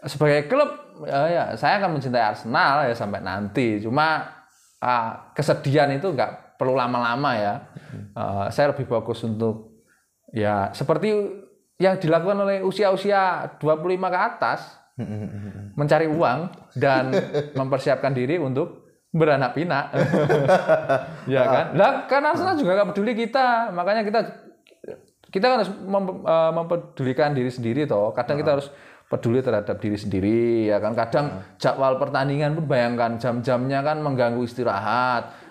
sebagai 0.03 0.51
klub 0.51 0.71
ya, 1.07 1.31
ya 1.31 1.45
saya 1.55 1.79
akan 1.79 1.99
mencintai 1.99 2.23
Arsenal 2.23 2.87
ya 2.87 2.95
sampai 2.95 3.23
nanti. 3.23 3.83
Cuma 3.83 4.42
uh, 4.83 5.33
kesedihan 5.33 5.89
itu 5.95 6.11
nggak 6.11 6.59
perlu 6.59 6.75
lama-lama 6.75 7.31
ya 7.39 7.55
uh, 8.19 8.47
saya 8.51 8.75
lebih 8.75 8.91
fokus 8.91 9.23
untuk 9.23 9.87
ya 10.35 10.75
seperti 10.75 11.31
yang 11.79 11.99
dilakukan 11.99 12.39
oleh 12.43 12.59
usia-usia 12.63 13.55
25 13.59 13.99
ke 13.99 14.19
atas 14.19 14.83
mencari 15.75 16.07
uang 16.07 16.53
dan 16.77 17.11
mempersiapkan 17.59 18.13
diri 18.13 18.37
untuk 18.37 18.83
beranak 19.13 19.53
pinak. 19.53 19.93
ya 21.33 21.43
kan? 21.45 21.67
Lah 21.77 21.93
kan 22.09 22.25
Arsenal 22.25 22.57
juga 22.57 22.81
gak 22.81 22.97
peduli 22.97 23.13
kita. 23.13 23.71
Makanya 23.77 24.03
kita 24.09 24.21
kita 25.33 25.45
kan 25.49 25.57
harus 25.65 25.73
mem, 25.73 26.05
uh, 26.25 26.53
mempedulikan 26.53 27.33
diri 27.37 27.53
sendiri 27.53 27.85
toh. 27.85 28.13
Kadang 28.17 28.41
kita 28.41 28.57
harus 28.57 28.69
peduli 29.13 29.45
terhadap 29.45 29.77
diri 29.77 30.01
sendiri 30.01 30.73
ya 30.73 30.81
kan. 30.81 30.97
Kadang 30.97 31.45
jadwal 31.61 32.01
pertandingan 32.01 32.57
pun 32.57 32.65
bayangkan 32.65 33.21
jam-jamnya 33.21 33.85
kan 33.85 34.01
mengganggu 34.01 34.41
istirahat. 34.41 35.43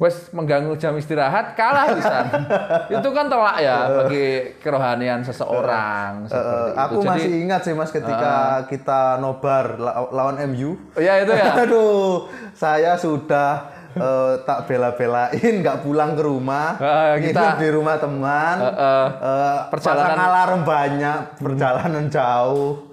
Wes 0.00 0.32
mengganggu 0.32 0.80
jam 0.80 0.96
istirahat 0.96 1.52
kalah 1.60 1.92
bisa 1.92 2.24
itu 2.96 3.08
kan 3.12 3.28
telak 3.28 3.60
ya 3.60 3.84
bagi 4.00 4.56
kerohanian 4.56 5.20
seseorang 5.20 6.24
uh, 6.24 6.72
aku 6.72 7.04
itu. 7.04 7.08
masih 7.12 7.28
Jadi, 7.28 7.44
ingat 7.44 7.60
sih 7.68 7.76
mas 7.76 7.92
ketika 7.92 8.24
uh, 8.32 8.58
kita 8.64 9.20
nobar 9.20 9.76
lawan 10.08 10.40
MU 10.48 10.80
ya 10.96 11.20
itu 11.20 11.36
ya? 11.36 11.52
Aduh 11.68 12.32
saya 12.56 12.96
sudah 12.96 13.76
uh, 14.00 14.40
tak 14.48 14.72
bela-belain 14.72 15.60
nggak 15.60 15.84
pulang 15.84 16.16
ke 16.16 16.22
rumah 16.24 16.80
uh, 16.80 17.20
kita 17.20 17.60
di 17.60 17.68
rumah 17.68 18.00
teman. 18.00 18.56
Uh, 18.56 18.68
uh, 18.72 19.08
uh, 19.20 19.58
perjalanan 19.68 20.16
alarm 20.16 20.60
banyak 20.64 21.20
perjalanan 21.44 22.08
jauh 22.08 22.89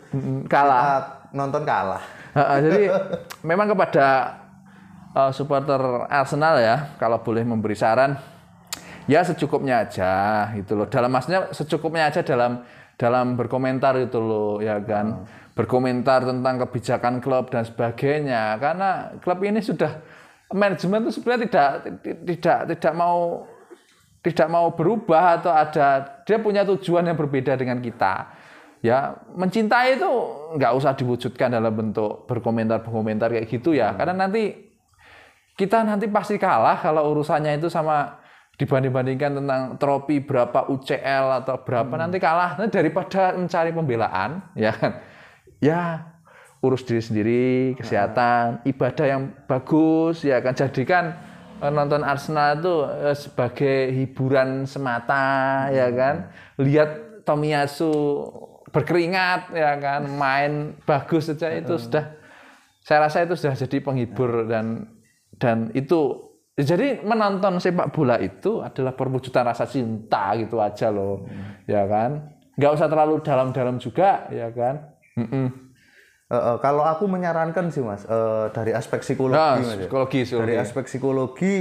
kalah 0.47 0.81
kita 0.81 0.97
nonton 1.35 1.61
kalah 1.67 2.01
uh, 2.37 2.57
jadi 2.65 2.83
memang 3.43 3.67
kepada 3.73 4.07
uh, 5.17 5.31
supporter 5.33 6.05
Arsenal 6.05 6.61
ya, 6.61 6.93
kalau 7.01 7.17
boleh 7.25 7.41
memberi 7.41 7.73
saran, 7.73 8.13
ya 9.09 9.25
secukupnya 9.25 9.81
aja 9.81 10.13
gitu 10.53 10.77
loh. 10.77 10.85
Dalam 10.85 11.09
maksudnya 11.09 11.49
secukupnya 11.49 12.13
aja 12.13 12.21
dalam 12.21 12.61
dalam 12.97 13.33
berkomentar 13.33 13.97
itu 13.97 14.21
loh 14.21 14.61
ya 14.61 14.77
kan. 14.85 15.25
Hmm. 15.25 15.45
Berkomentar 15.57 16.21
tentang 16.21 16.61
kebijakan 16.61 17.17
klub 17.17 17.49
dan 17.49 17.65
sebagainya. 17.65 18.61
Karena 18.61 19.17
klub 19.17 19.41
ini 19.41 19.57
sudah 19.57 19.89
manajemen 20.53 21.09
itu 21.09 21.17
sebenarnya 21.17 21.49
tidak 21.49 21.69
tidak 22.29 22.59
tidak 22.77 22.93
mau 22.93 23.49
tidak 24.21 24.47
mau 24.53 24.69
berubah 24.69 25.41
atau 25.41 25.49
ada 25.49 26.21
dia 26.29 26.37
punya 26.37 26.61
tujuan 26.61 27.09
yang 27.09 27.17
berbeda 27.17 27.57
dengan 27.57 27.81
kita. 27.81 28.36
Ya, 28.87 29.19
mencintai 29.35 29.99
itu 29.99 30.07
nggak 30.55 30.71
usah 30.79 30.95
diwujudkan 30.95 31.51
dalam 31.51 31.75
bentuk 31.75 32.23
berkomentar-berkomentar 32.31 33.35
kayak 33.35 33.51
gitu 33.51 33.75
ya. 33.75 33.91
Karena 33.99 34.15
nanti 34.15 34.55
kita 35.57 35.83
nanti 35.83 36.07
pasti 36.07 36.39
kalah 36.39 36.79
kalau 36.79 37.11
urusannya 37.11 37.59
itu 37.59 37.67
sama 37.67 38.23
dibanding-bandingkan 38.57 39.41
tentang 39.41 39.61
trofi 39.77 40.21
berapa 40.21 40.69
UCL 40.69 41.45
atau 41.45 41.61
berapa 41.61 41.93
hmm. 41.93 42.01
nanti 42.01 42.17
kalah 42.17 42.57
nah, 42.57 42.69
daripada 42.69 43.37
mencari 43.37 43.69
pembelaan 43.69 44.41
ya 44.57 44.73
kan 44.73 44.97
ya 45.61 45.81
urus 46.61 46.81
diri 46.81 47.01
sendiri 47.01 47.45
kesehatan 47.77 48.65
hmm. 48.65 48.71
ibadah 48.73 49.05
yang 49.05 49.21
bagus 49.45 50.25
ya 50.25 50.41
kan 50.41 50.57
jadikan 50.57 51.13
eh, 51.61 51.69
nonton 51.69 52.01
Arsenal 52.01 52.57
itu 52.57 52.75
eh, 52.85 53.17
sebagai 53.17 53.77
hiburan 53.93 54.65
semata 54.65 55.69
ya 55.69 55.73
hmm. 55.73 55.77
ya 55.77 55.87
kan 55.93 56.15
lihat 56.57 56.89
Tomiyasu 57.27 57.91
berkeringat 58.71 59.55
ya 59.55 59.79
kan 59.79 60.07
main 60.11 60.75
bagus 60.83 61.31
saja 61.31 61.51
itu 61.55 61.79
sudah 61.79 62.19
saya 62.83 63.07
rasa 63.07 63.23
itu 63.23 63.35
sudah 63.35 63.55
jadi 63.55 63.77
penghibur 63.83 64.47
dan 64.47 64.91
dan 65.39 65.71
itu 65.75 66.27
jadi 66.57 67.05
menonton 67.05 67.61
sepak 67.61 67.93
bola 67.93 68.17
itu 68.17 68.65
adalah 68.65 68.97
perwujudan 68.97 69.45
rasa 69.45 69.69
cinta 69.69 70.33
gitu 70.33 70.57
aja 70.57 70.89
loh 70.89 71.21
hmm. 71.29 71.69
ya 71.69 71.85
kan. 71.85 72.33
Nggak 72.57 72.71
usah 72.73 72.87
terlalu 72.89 73.21
dalam-dalam 73.21 73.77
juga 73.77 74.25
ya 74.33 74.49
kan. 74.49 74.97
Mm 75.13 75.27
-mm. 75.29 75.47
Uh, 76.27 76.35
uh, 76.35 76.55
kalau 76.59 76.83
aku 76.83 77.07
menyarankan 77.07 77.71
sih 77.71 77.79
mas 77.79 78.03
uh, 78.03 78.51
dari 78.51 78.75
aspek 78.75 78.99
psikologi, 78.99 79.39
nah, 79.39 79.55
psikologi, 79.63 80.27
psikologi. 80.27 80.43
Dari 80.43 80.55
aspek 80.59 80.83
psikologi 80.83 81.57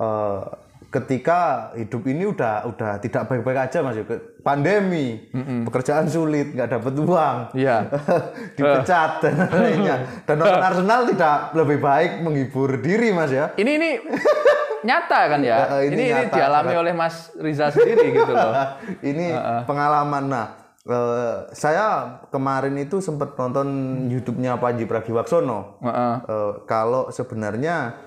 uh, 0.00 0.48
ketika 0.90 1.70
hidup 1.78 2.02
ini 2.10 2.26
udah 2.26 2.66
udah 2.66 2.98
tidak 2.98 3.30
baik-baik 3.30 3.70
aja 3.70 3.78
mas 3.78 3.94
pandemi 4.42 5.22
mm-hmm. 5.30 5.62
pekerjaan 5.70 6.10
sulit 6.10 6.50
nggak 6.50 6.66
dapat 6.66 6.92
uang 6.98 7.36
yeah. 7.54 7.86
dipecat 8.58 9.22
dan 9.22 9.34
lainnya 9.54 9.96
dan 10.26 10.34
nonton 10.42 10.58
Arsenal 10.58 11.00
tidak 11.06 11.54
lebih 11.54 11.78
baik 11.78 12.10
menghibur 12.26 12.82
diri 12.82 13.14
mas 13.14 13.30
ya 13.30 13.54
ini 13.54 13.78
ini 13.78 13.90
nyata 14.88 15.20
kan 15.30 15.40
ya 15.46 15.78
uh, 15.78 15.82
ini, 15.86 15.94
ini, 15.94 16.04
nyata, 16.10 16.22
ini 16.26 16.34
dialami 16.34 16.74
oleh 16.74 16.92
Mas 16.96 17.30
Riza 17.38 17.70
sendiri 17.70 18.10
gitu 18.10 18.32
loh 18.32 18.54
ini 19.06 19.30
uh, 19.30 19.38
uh. 19.38 19.62
pengalaman 19.64 20.26
nah 20.26 20.46
Uh, 20.80 21.44
saya 21.52 22.18
kemarin 22.32 22.72
itu 22.80 23.04
sempat 23.04 23.36
nonton 23.36 23.68
YouTube-nya 24.08 24.56
Panji 24.56 24.88
Pragiwaksono. 24.88 25.76
Uh 25.76 25.86
-uh. 25.86 26.14
Uh, 26.24 26.52
kalau 26.64 27.12
sebenarnya 27.12 28.00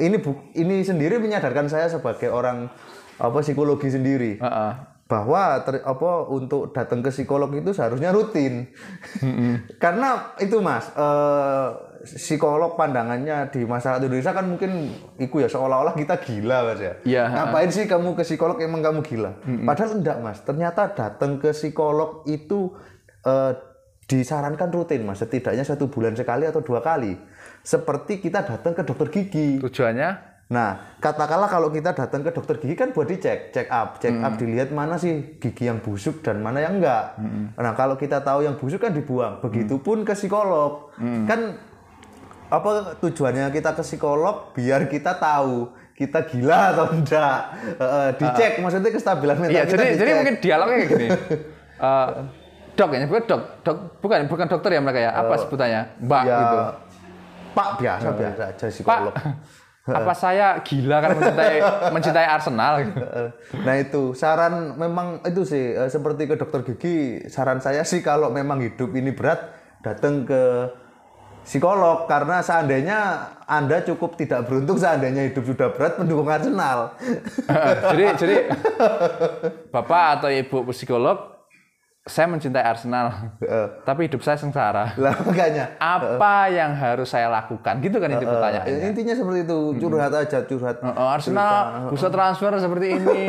ini 0.00 0.16
bu, 0.18 0.36
ini 0.56 0.80
sendiri 0.80 1.20
menyadarkan 1.20 1.68
saya 1.68 1.86
sebagai 1.92 2.32
orang 2.32 2.72
apa 3.20 3.38
psikologi 3.44 3.92
sendiri. 3.92 4.40
Uh 4.40 4.46
-uh. 4.48 4.72
bahwa 5.10 5.58
ter, 5.66 5.82
apa 5.82 6.30
untuk 6.30 6.70
datang 6.70 7.02
ke 7.02 7.10
psikolog 7.10 7.50
itu 7.50 7.74
seharusnya 7.74 8.14
rutin. 8.14 8.70
Karena 9.82 10.38
itu 10.38 10.62
mas 10.62 10.86
uh, 10.94 11.74
psikolog 12.06 12.78
pandangannya 12.78 13.50
di 13.50 13.66
masyarakat 13.66 14.06
Indonesia 14.06 14.30
kan 14.30 14.46
mungkin 14.46 14.94
iku 15.18 15.42
ya 15.42 15.50
seolah-olah 15.50 15.98
kita 15.98 16.14
gila 16.22 16.62
mas 16.62 16.78
ya. 16.78 16.94
Yeah, 17.02 17.26
ngapain 17.26 17.68
uh. 17.68 17.74
sih 17.74 17.84
kamu 17.90 18.14
ke 18.14 18.22
psikolog 18.22 18.62
emang 18.62 18.86
kamu 18.86 19.02
gila? 19.02 19.34
Mm 19.42 19.66
padahal 19.66 19.98
enggak 19.98 20.18
mas. 20.22 20.38
Ternyata 20.46 20.94
datang 20.94 21.42
ke 21.42 21.50
psikolog 21.50 22.22
itu 22.30 22.70
uh, 23.26 23.52
disarankan 24.10 24.74
rutin 24.74 25.06
mas 25.06 25.22
setidaknya 25.22 25.62
satu 25.62 25.86
bulan 25.86 26.18
sekali 26.18 26.42
atau 26.42 26.58
dua 26.66 26.82
kali 26.82 27.14
seperti 27.62 28.18
kita 28.18 28.42
datang 28.42 28.74
ke 28.74 28.82
dokter 28.82 29.06
gigi. 29.14 29.62
Tujuannya 29.62 30.30
Nah, 30.50 30.98
katakanlah 30.98 31.46
kalau 31.46 31.70
kita 31.70 31.94
datang 31.94 32.26
ke 32.26 32.34
dokter 32.34 32.58
gigi 32.58 32.74
kan 32.74 32.90
buat 32.90 33.06
dicek, 33.06 33.54
check 33.54 33.70
up, 33.70 34.02
check 34.02 34.18
up 34.18 34.34
dilihat 34.34 34.74
mana 34.74 34.98
sih 34.98 35.38
gigi 35.38 35.70
yang 35.70 35.78
busuk 35.78 36.26
dan 36.26 36.42
mana 36.42 36.58
yang 36.58 36.82
enggak. 36.82 37.14
Nah, 37.54 37.72
kalau 37.78 37.94
kita 37.94 38.18
tahu 38.18 38.42
yang 38.42 38.58
busuk 38.58 38.82
kan 38.82 38.90
dibuang. 38.90 39.38
Begitupun 39.38 40.02
ke 40.02 40.18
psikolog. 40.18 40.90
Kan 40.98 41.54
apa 42.50 42.98
tujuannya 42.98 43.46
kita 43.54 43.78
ke 43.78 43.82
psikolog 43.86 44.50
biar 44.50 44.90
kita 44.90 45.14
tahu 45.22 45.70
kita 45.94 46.26
gila 46.26 46.74
atau 46.74 46.86
enggak. 46.98 47.40
Eh, 47.78 48.10
dicek 48.18 48.52
maksudnya 48.58 48.90
kestabilan 48.90 49.36
mental 49.38 49.54
Iya, 49.54 49.64
kita 49.70 49.82
jadi 49.86 49.94
jadi 50.02 50.10
mungkin 50.18 50.36
dialognya 50.42 50.76
kayak 50.82 50.90
gini. 50.90 51.08
Eh, 51.80 52.08
dok 52.80 52.90
ya, 52.96 53.04
bukan 53.04 53.22
dok, 53.28 53.42
dok, 53.60 53.76
bukan 54.00 54.18
bukan 54.24 54.46
dokter 54.48 54.70
ya 54.72 54.80
mereka 54.80 55.00
ya. 55.04 55.10
Apa 55.12 55.34
sebutannya? 55.36 55.80
Mbak 56.00 56.22
ya, 56.24 56.36
gitu. 56.40 56.58
Pak 57.50 57.68
biasa 57.76 58.08
biasa 58.16 58.42
aja 58.48 58.64
Pak, 58.64 58.72
psikolog. 58.72 59.14
apa 59.90 60.12
saya 60.14 60.60
gila 60.62 61.02
karena 61.02 61.16
mencintai 61.18 61.56
mencintai 61.98 62.26
Arsenal? 62.30 62.74
Eh, 62.80 63.30
Nah 63.66 63.74
itu 63.76 64.14
saran 64.14 64.78
memang 64.78 65.18
itu 65.26 65.42
sih 65.42 65.74
eh, 65.74 65.90
seperti 65.90 66.30
ke 66.30 66.34
dokter 66.38 66.62
gigi 66.62 67.26
saran 67.26 67.58
saya 67.58 67.82
sih 67.82 68.00
kalau 68.00 68.30
memang 68.30 68.62
hidup 68.62 68.94
ini 68.94 69.10
berat 69.10 69.50
datang 69.82 70.28
ke 70.28 70.70
psikolog 71.42 72.04
karena 72.06 72.44
seandainya 72.44 72.98
anda 73.48 73.80
cukup 73.82 74.14
tidak 74.14 74.46
beruntung 74.46 74.76
seandainya 74.76 75.32
hidup 75.32 75.42
sudah 75.48 75.68
berat 75.74 75.98
mendukung 75.98 76.28
Arsenal. 76.28 76.94
jadi 77.90 78.04
jadi 78.14 78.36
bapak 79.72 80.04
atau 80.20 80.28
ibu 80.30 80.62
psikolog, 80.70 81.39
saya 82.02 82.26
mencintai 82.26 82.64
Arsenal, 82.64 83.36
Eh, 83.38 83.66
tapi 83.84 84.08
hidup 84.08 84.18
saya 84.18 84.32
sengsara. 84.34 84.96
lah 84.96 85.12
makanya 85.20 85.76
Apa 85.76 86.48
yang 86.48 86.72
harus 86.72 87.06
saya 87.06 87.28
lakukan? 87.28 87.76
Gitu 87.78 87.92
kan 87.94 88.08
inti 88.08 88.24
pertanyaannya. 88.24 88.72
eh, 88.74 88.88
intinya 88.88 89.12
seperti 89.12 89.44
itu 89.44 89.58
curhat 89.78 90.08
aja 90.10 90.38
curhat. 90.42 90.80
Oh, 90.80 90.90
oh, 90.90 91.08
Arsenal 91.10 91.92
bisa 91.92 92.08
transfer 92.08 92.56
seperti 92.56 92.86
ini. 92.94 93.20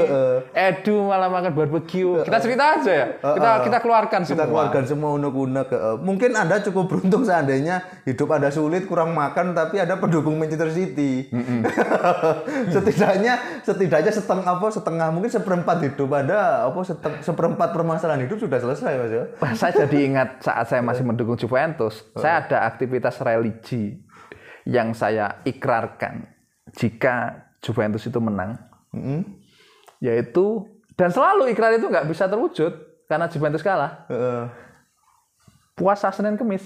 Edu 0.49 1.03
malah 1.03 1.27
makan 1.27 1.51
barbecue. 1.51 2.15
Kita 2.21 2.39
cerita 2.39 2.63
aja 2.73 2.91
ya. 2.91 3.05
Kita 3.19 3.49
kita 3.61 3.77
keluarkan 3.77 4.23
Kita 4.23 4.33
semua. 4.39 4.47
keluarkan 4.47 4.83
semua 4.85 5.09
unek-unek. 5.13 5.67
eh, 5.69 5.97
Mungkin 5.99 6.31
Anda 6.33 6.59
cukup 6.61 6.87
beruntung 6.87 7.21
seandainya 7.21 7.75
hidup 8.03 8.31
Anda 8.31 8.47
sulit, 8.49 8.87
kurang 8.87 9.11
makan, 9.11 9.51
tapi 9.51 9.77
ada 9.77 9.97
pendukung 9.97 10.39
Manchester 10.39 10.71
City. 10.71 11.27
setidaknya, 12.71 13.33
setidaknya 13.61 14.11
setengah 14.11 14.47
apa 14.49 14.67
setengah 14.69 15.07
mungkin 15.09 15.27
seperempat 15.29 15.77
hidup 15.81 16.09
Anda 16.09 16.65
apa 16.65 16.79
seteng- 16.81 17.19
seperempat 17.19 17.69
permasalahan 17.71 18.23
hidup 18.23 18.39
sudah 18.39 18.60
selesai 18.61 18.91
mas 19.01 19.11
ya. 19.11 19.25
Saya 19.57 19.73
jadi 19.85 19.97
ingat 20.07 20.29
saat 20.45 20.65
saya 20.69 20.81
masih 20.85 21.03
mendukung 21.09 21.35
Juventus, 21.35 22.05
saya 22.13 22.45
ada 22.45 22.69
aktivitas 22.69 23.17
religi 23.19 23.99
yang 24.69 24.93
saya 24.93 25.41
ikrarkan 25.41 26.29
jika 26.77 27.49
Juventus 27.59 28.05
itu 28.05 28.21
menang, 28.21 28.61
Mm-mm. 28.93 29.25
yaitu 29.99 30.69
dan 30.93 31.09
selalu 31.09 31.49
ikrar 31.49 31.73
itu 31.73 31.89
nggak 31.89 32.05
bisa 32.05 32.29
terwujud 32.29 32.73
karena 33.09 33.25
Juventus 33.27 33.65
kalah. 33.65 34.05
Eh, 34.07 34.45
Puasa 35.75 36.13
Senin 36.13 36.37
Kemis. 36.37 36.61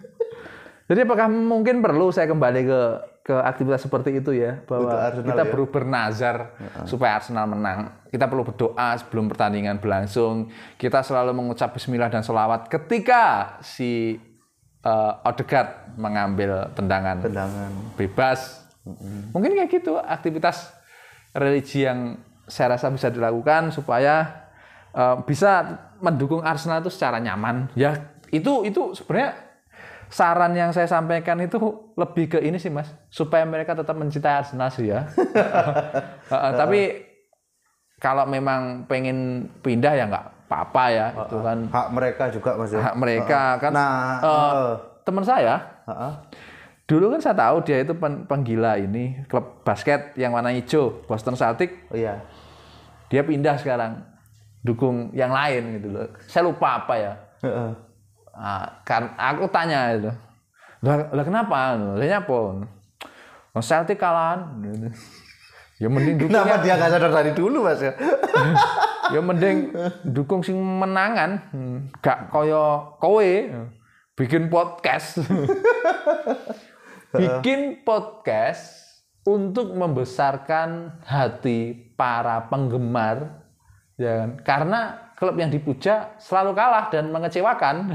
Jadi 0.90 1.06
apakah 1.06 1.30
mungkin 1.30 1.80
perlu 1.80 2.10
saya 2.10 2.26
kembali 2.28 2.66
ke 2.66 2.80
ke 3.20 3.36
aktivitas 3.36 3.84
seperti 3.84 4.16
itu 4.16 4.32
ya 4.32 4.64
bahwa 4.64 4.96
Arsenal 4.96 5.28
kita 5.28 5.42
ya? 5.44 5.50
perlu 5.52 5.66
bernazar 5.68 6.36
supaya 6.88 7.20
Arsenal 7.20 7.46
menang. 7.46 7.78
Kita 8.08 8.26
perlu 8.26 8.48
berdoa 8.48 8.96
sebelum 8.96 9.28
pertandingan 9.28 9.76
berlangsung. 9.76 10.48
Kita 10.80 11.04
selalu 11.04 11.36
mengucap 11.36 11.76
Bismillah 11.76 12.08
dan 12.08 12.24
sholawat 12.24 12.72
ketika 12.72 13.56
si 13.60 14.16
eh, 14.82 15.28
Odegaard 15.28 15.94
mengambil 16.00 16.72
tendangan 16.72 17.20
tendangan. 17.20 17.70
bebas. 17.94 18.64
Mungkin 19.36 19.52
kayak 19.52 19.70
gitu 19.70 20.00
aktivitas 20.00 20.72
religi 21.36 21.84
yang 21.84 22.18
saya 22.48 22.74
rasa 22.74 22.88
bisa 22.88 23.12
dilakukan 23.12 23.70
supaya 23.70 24.48
eh, 24.96 25.16
bisa 25.28 25.76
mendukung 26.00 26.40
Arsenal 26.40 26.80
itu 26.80 26.88
secara 26.88 27.20
nyaman. 27.20 27.68
Ya 27.76 28.16
itu 28.30 28.62
itu 28.62 28.94
sebenarnya 28.94 29.49
saran 30.10 30.52
yang 30.52 30.74
saya 30.74 30.84
sampaikan 30.84 31.38
itu 31.38 31.56
lebih 31.94 32.26
ke 32.28 32.38
ini 32.38 32.58
sih 32.58 32.68
mas, 32.68 32.90
supaya 33.08 33.46
mereka 33.46 33.72
tetap 33.72 33.94
mencintai 33.94 34.42
Arsenal 34.42 34.68
sih 34.68 34.90
ya. 34.90 35.06
Tapi 36.60 37.06
kalau 37.96 38.26
memang 38.26 38.84
pengen 38.84 39.48
pindah 39.60 39.92
ya 39.92 40.04
nggak 40.04 40.26
apa-apa 40.46 40.84
ya, 40.90 41.06
itu 41.14 41.36
kan 41.38 41.58
Hak 41.70 41.88
mereka 41.94 42.24
juga 42.28 42.50
mas 42.58 42.74
ya. 42.74 42.82
hak 42.82 42.96
mereka 42.98 43.40
kan. 43.58 43.70
Nah, 43.70 44.18
teman 45.00 45.22
saya. 45.22 45.54
Dulu 46.84 47.14
kan 47.14 47.22
saya 47.22 47.38
tahu 47.38 47.62
dia 47.62 47.86
itu 47.86 47.94
pen- 47.94 48.26
penggila 48.26 48.74
ini 48.74 49.22
klub 49.30 49.62
basket 49.62 50.10
yang 50.18 50.34
warna 50.34 50.50
hijau 50.50 51.06
Boston 51.06 51.38
Celtic. 51.38 51.86
oh 51.86 51.94
iya. 51.94 52.18
Dia 53.06 53.22
pindah 53.22 53.54
sekarang 53.58 54.02
dukung 54.60 55.14
yang 55.14 55.30
lain 55.30 55.78
gitu 55.78 55.88
loh. 55.88 56.10
Saya 56.26 56.50
lupa 56.50 56.82
apa 56.82 56.94
ya. 56.98 57.12
Ah, 58.40 58.80
kan 58.88 59.12
aku 59.20 59.44
tanya 59.52 59.92
itu. 59.92 60.08
Lah, 60.80 61.12
lah 61.12 61.24
kenapa? 61.28 61.76
Lah 61.76 62.06
nyapa? 62.08 62.64
Oh, 63.52 63.60
Celtic 63.60 64.00
kalahan. 64.00 64.56
Ya 65.80 65.88
mending 65.92 66.24
dukung 66.24 66.32
Kenapa 66.32 66.60
dia 66.60 66.76
nggak 66.76 66.92
sadar 66.92 67.12
dari 67.12 67.32
dulu 67.36 67.68
mas 67.68 67.80
ya? 67.80 67.92
ya 69.16 69.20
mending 69.20 69.72
dukung 70.08 70.40
sing 70.40 70.56
menangan. 70.56 71.40
Gak 72.00 72.32
koyo 72.32 72.96
kowe 72.96 73.32
bikin 74.16 74.48
podcast. 74.48 75.20
bikin 77.16 77.84
podcast 77.84 78.80
untuk 79.24 79.72
membesarkan 79.76 81.00
hati 81.04 81.92
para 81.96 82.48
penggemar 82.48 83.44
ya 84.00 84.24
kan? 84.24 84.30
Karena 84.44 84.80
klub 85.20 85.36
yang 85.36 85.52
dipuja 85.52 86.16
selalu 86.16 86.56
kalah 86.56 86.88
dan 86.88 87.12
mengecewakan. 87.12 87.92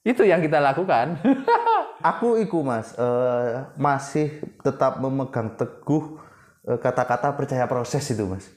Itu 0.00 0.24
yang 0.24 0.40
kita 0.40 0.56
lakukan. 0.64 1.20
Aku 2.16 2.40
iku 2.40 2.64
mas 2.64 2.96
eh, 2.96 3.60
masih 3.76 4.40
tetap 4.64 4.96
memegang 4.96 5.52
teguh 5.52 6.16
eh, 6.64 6.80
kata-kata 6.80 7.36
percaya 7.36 7.68
proses 7.68 8.08
itu 8.08 8.24
mas. 8.24 8.48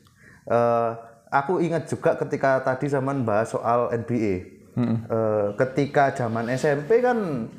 Eh, 0.48 0.92
aku 1.28 1.60
ingat 1.60 1.92
juga 1.92 2.16
ketika 2.16 2.64
tadi 2.64 2.88
zaman 2.88 3.28
bahas 3.28 3.52
soal 3.52 3.92
NBA. 3.92 4.64
Eh, 4.80 5.48
ketika 5.60 6.16
zaman 6.16 6.48
SMP 6.56 7.04
kan 7.04 7.52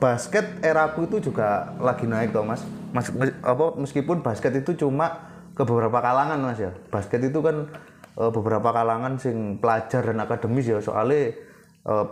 basket 0.00 0.64
eraku 0.64 1.04
itu 1.04 1.28
juga 1.28 1.76
lagi 1.84 2.08
naik 2.08 2.32
toh 2.32 2.40
mas. 2.40 2.64
Mas 2.96 3.12
apa 3.44 3.76
meskipun 3.76 4.24
basket 4.24 4.56
itu 4.56 4.72
cuma 4.88 5.36
ke 5.52 5.60
beberapa 5.68 6.00
kalangan 6.00 6.40
mas 6.40 6.56
ya. 6.56 6.72
Basket 6.88 7.20
itu 7.20 7.44
kan 7.44 7.68
eh, 8.16 8.30
beberapa 8.32 8.68
kalangan 8.72 9.20
sing 9.20 9.60
pelajar 9.60 10.02
dan 10.02 10.18
akademis 10.24 10.66
ya 10.66 10.78
soalnya 10.80 11.36
eh, 11.84 12.06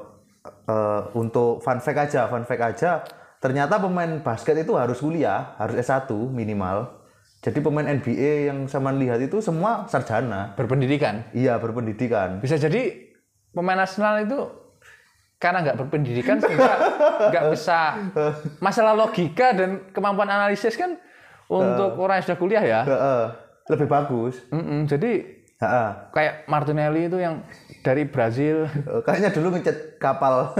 eh, 0.45 1.03
untuk 1.17 1.64
fun 1.64 1.81
fact 1.81 1.99
aja, 2.11 2.29
fun 2.29 2.45
fact 2.45 2.62
aja, 2.62 2.90
ternyata 3.40 3.81
pemain 3.81 4.21
basket 4.21 4.61
itu 4.61 4.77
harus 4.77 5.01
kuliah, 5.01 5.57
harus 5.61 5.77
S1 5.81 6.09
minimal. 6.12 7.05
Jadi 7.45 7.61
pemain 7.61 7.85
NBA 7.85 8.49
yang 8.49 8.64
saya 8.64 8.88
lihat 8.88 9.21
itu 9.21 9.37
semua 9.45 9.85
sarjana. 9.85 10.57
Berpendidikan. 10.57 11.29
Iya, 11.37 11.61
berpendidikan. 11.61 12.40
Bisa 12.40 12.57
jadi 12.57 13.12
pemain 13.53 13.77
Arsenal 13.77 14.25
itu 14.25 14.49
karena 15.37 15.61
nggak 15.61 15.77
berpendidikan 15.77 16.40
sehingga 16.40 16.73
nggak 17.29 17.45
bisa 17.53 18.01
masalah 18.64 18.97
logika 18.97 19.53
dan 19.53 19.93
kemampuan 19.93 20.33
analisis 20.33 20.73
kan 20.73 20.97
untuk 21.53 22.01
orang 22.01 22.17
yang 22.17 22.25
sudah 22.25 22.38
kuliah 22.40 22.64
ya. 22.64 22.81
Heeh, 22.88 23.25
lebih 23.77 23.88
bagus. 23.93 24.40
Mm-mm, 24.49 24.88
jadi 24.88 25.34
Heeh. 25.55 25.88
kayak 26.11 26.35
Martinelli 26.45 27.07
itu 27.07 27.17
yang 27.17 27.40
dari 27.81 28.05
Brazil 28.05 28.67
Eh, 28.67 29.01
Kayaknya 29.01 29.31
dulu 29.31 29.55
ngecat 29.55 29.77
kapal. 29.97 30.51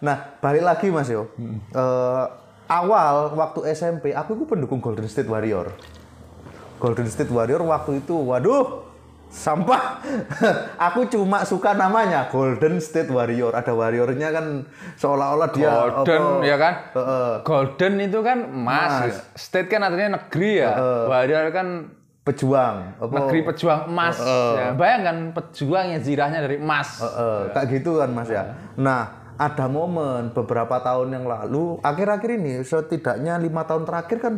Nah, 0.00 0.16
balik 0.38 0.62
lagi 0.62 0.86
Mas 0.88 1.08
Yo. 1.08 1.30
Eh, 1.72 2.24
awal 2.68 3.14
waktu 3.32 3.70
SMP 3.70 4.12
aku 4.12 4.34
itu 4.34 4.44
pendukung 4.44 4.78
Golden 4.78 5.06
State 5.06 5.26
Warrior. 5.26 5.72
Golden 6.78 7.06
State 7.06 7.30
Warrior 7.30 7.62
waktu 7.62 8.02
itu, 8.02 8.14
waduh, 8.14 8.82
sampah. 9.28 10.02
aku 10.86 11.06
cuma 11.06 11.42
suka 11.42 11.72
namanya 11.72 12.26
Golden 12.28 12.78
State 12.78 13.08
Warrior. 13.08 13.52
Ada 13.52 13.70
warriornya 13.70 14.28
kan 14.30 14.46
seolah-olah 14.96 15.48
dia 15.50 15.70
Golden 15.70 16.22
apa- 16.22 16.42
ya 16.44 16.56
kan? 16.56 16.74
Heeh. 16.92 17.32
Golden 17.42 17.94
itu 18.00 18.18
kan 18.20 18.38
emas. 18.44 19.14
State 19.32 19.66
kan 19.66 19.80
artinya 19.80 20.18
negeri 20.18 20.60
ya. 20.60 20.70
Warrior 21.06 21.48
kan 21.50 21.68
pejuang. 22.22 23.02
Apa? 23.02 23.14
negeri 23.18 23.40
pejuang 23.50 23.90
emas. 23.90 24.16
Ya, 24.22 24.70
bayangkan 24.78 25.34
pejuang 25.34 25.86
yang 25.90 26.02
zirahnya 26.02 26.40
dari 26.42 26.62
emas. 26.62 27.02
Eh, 27.02 27.50
kayak 27.50 27.66
gitu 27.78 27.98
kan 27.98 28.10
mas 28.14 28.30
ya. 28.30 28.54
Nah 28.78 29.34
ada 29.34 29.66
momen 29.66 30.30
beberapa 30.30 30.78
tahun 30.78 31.18
yang 31.18 31.26
lalu, 31.26 31.82
akhir-akhir 31.82 32.30
ini 32.38 32.62
setidaknya 32.62 33.42
lima 33.42 33.66
tahun 33.66 33.82
terakhir 33.82 34.22
kan, 34.22 34.34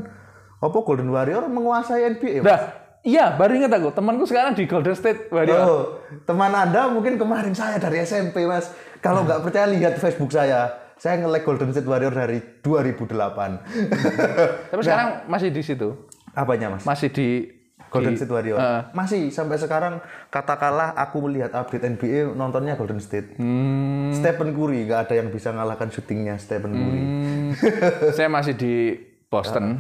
apa 0.65 0.79
Golden 0.81 1.13
Warrior 1.13 1.45
menguasai 1.45 2.09
NBA. 2.17 2.41
Mas? 2.41 2.49
Nah, 2.49 2.61
iya, 3.05 3.37
baru 3.37 3.61
ingat 3.61 3.77
aku. 3.77 3.93
Temanku 3.93 4.25
sekarang 4.25 4.57
di 4.57 4.65
Golden 4.65 4.97
State 4.97 5.29
Warrior. 5.29 5.61
Oh, 5.61 6.01
teman 6.25 6.57
anda 6.57 6.89
mungkin 6.89 7.21
kemarin 7.21 7.53
saya 7.53 7.77
dari 7.77 8.01
SMP 8.01 8.49
mas. 8.49 8.73
Kalau 9.05 9.29
nggak 9.29 9.45
percaya 9.45 9.69
lihat 9.69 10.01
Facebook 10.01 10.33
saya. 10.33 10.81
Saya 10.95 11.21
nge-like 11.21 11.45
Golden 11.45 11.75
State 11.75 11.91
Warrior 11.91 12.15
dari 12.15 12.39
2008. 12.65 14.73
Tapi 14.73 14.81
sekarang 14.81 15.29
masih 15.29 15.53
di 15.53 15.61
situ. 15.61 15.91
Apanya, 16.35 16.75
Mas? 16.75 16.83
Masih 16.83 17.15
di 17.15 17.54
Golden 17.95 18.15
di- 18.15 18.19
State 18.19 18.35
Warrior. 18.35 18.59
Eh. 18.59 18.83
Masih 18.91 19.31
sampai 19.31 19.55
sekarang 19.55 20.03
katakanlah 20.35 20.99
aku 20.99 21.31
melihat 21.31 21.55
update 21.55 21.87
NBA 21.87 22.35
nontonnya 22.35 22.75
Golden 22.75 22.99
State. 22.99 23.39
Hmm, 23.39 24.11
Stephen 24.11 24.51
Curry 24.51 24.91
nggak 24.91 25.01
ada 25.07 25.15
yang 25.15 25.31
bisa 25.31 25.55
ngalahkan 25.55 25.95
syutingnya 25.95 26.35
Stephen 26.43 26.75
Curry. 26.75 27.01
hmm, 27.01 27.49
saya 28.19 28.27
masih 28.27 28.59
di 28.59 28.99
Boston. 29.31 29.75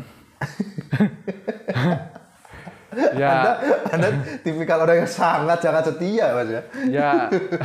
ya, 3.19 3.59
Anda 3.91 4.09
tipikal 4.47 4.87
orang 4.87 5.03
yang 5.03 5.11
sangat 5.11 5.59
sangat 5.59 5.91
setia, 5.91 6.31
Mas 6.31 6.51
ya. 6.51 6.63
ya 6.87 7.11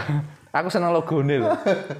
aku 0.49 0.67
senang 0.73 0.93
logo 0.93 1.21
nih 1.21 1.41
loh. 1.41 1.53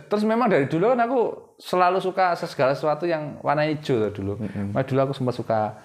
Terus 0.10 0.26
memang 0.26 0.50
dari 0.50 0.66
dulu 0.66 0.90
kan 0.94 1.02
aku 1.06 1.20
selalu 1.62 2.02
suka 2.02 2.34
segala 2.34 2.74
sesuatu 2.74 3.06
yang 3.06 3.38
warna 3.46 3.70
hijau 3.70 4.02
loh 4.02 4.10
dulu. 4.10 4.34
Nah, 4.74 4.82
dulu 4.82 5.00
aku 5.06 5.14
sempat 5.14 5.38
suka 5.38 5.78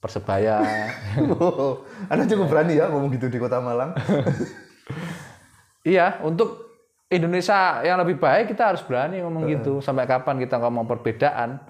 persebaya. 0.00 0.58
Oh, 1.40 1.84
Anda 2.08 2.24
cukup 2.24 2.48
berani 2.48 2.80
ya 2.80 2.88
ngomong 2.88 3.12
gitu 3.14 3.28
di 3.28 3.36
Kota 3.36 3.60
Malang. 3.60 3.92
iya, 5.92 6.18
untuk 6.24 6.70
Indonesia 7.10 7.82
yang 7.82 7.98
lebih 8.00 8.16
baik 8.22 8.54
kita 8.54 8.72
harus 8.72 8.82
berani 8.86 9.20
ngomong 9.20 9.44
gitu. 9.50 9.72
Sampai 9.84 10.08
kapan 10.08 10.40
kita 10.40 10.56
ngomong 10.62 10.88
perbedaan? 10.88 11.60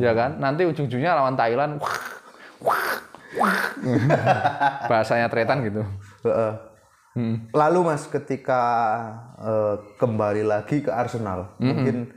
Ya 0.00 0.16
kan? 0.16 0.40
Nanti 0.40 0.64
ujung-ujungnya 0.64 1.18
lawan 1.18 1.36
Thailand. 1.36 1.82
wah, 1.82 2.00
wah, 2.64 2.94
wah. 3.36 3.58
Bahasanya 4.88 5.28
tretan 5.28 5.66
gitu. 5.66 5.82
Heeh. 6.24 6.52
Lalu 7.56 7.80
Mas 7.80 8.04
ketika 8.06 8.62
eh, 9.40 9.74
kembali 9.96 10.44
lagi 10.44 10.84
ke 10.84 10.92
Arsenal, 10.92 11.56
mungkin 11.56 12.12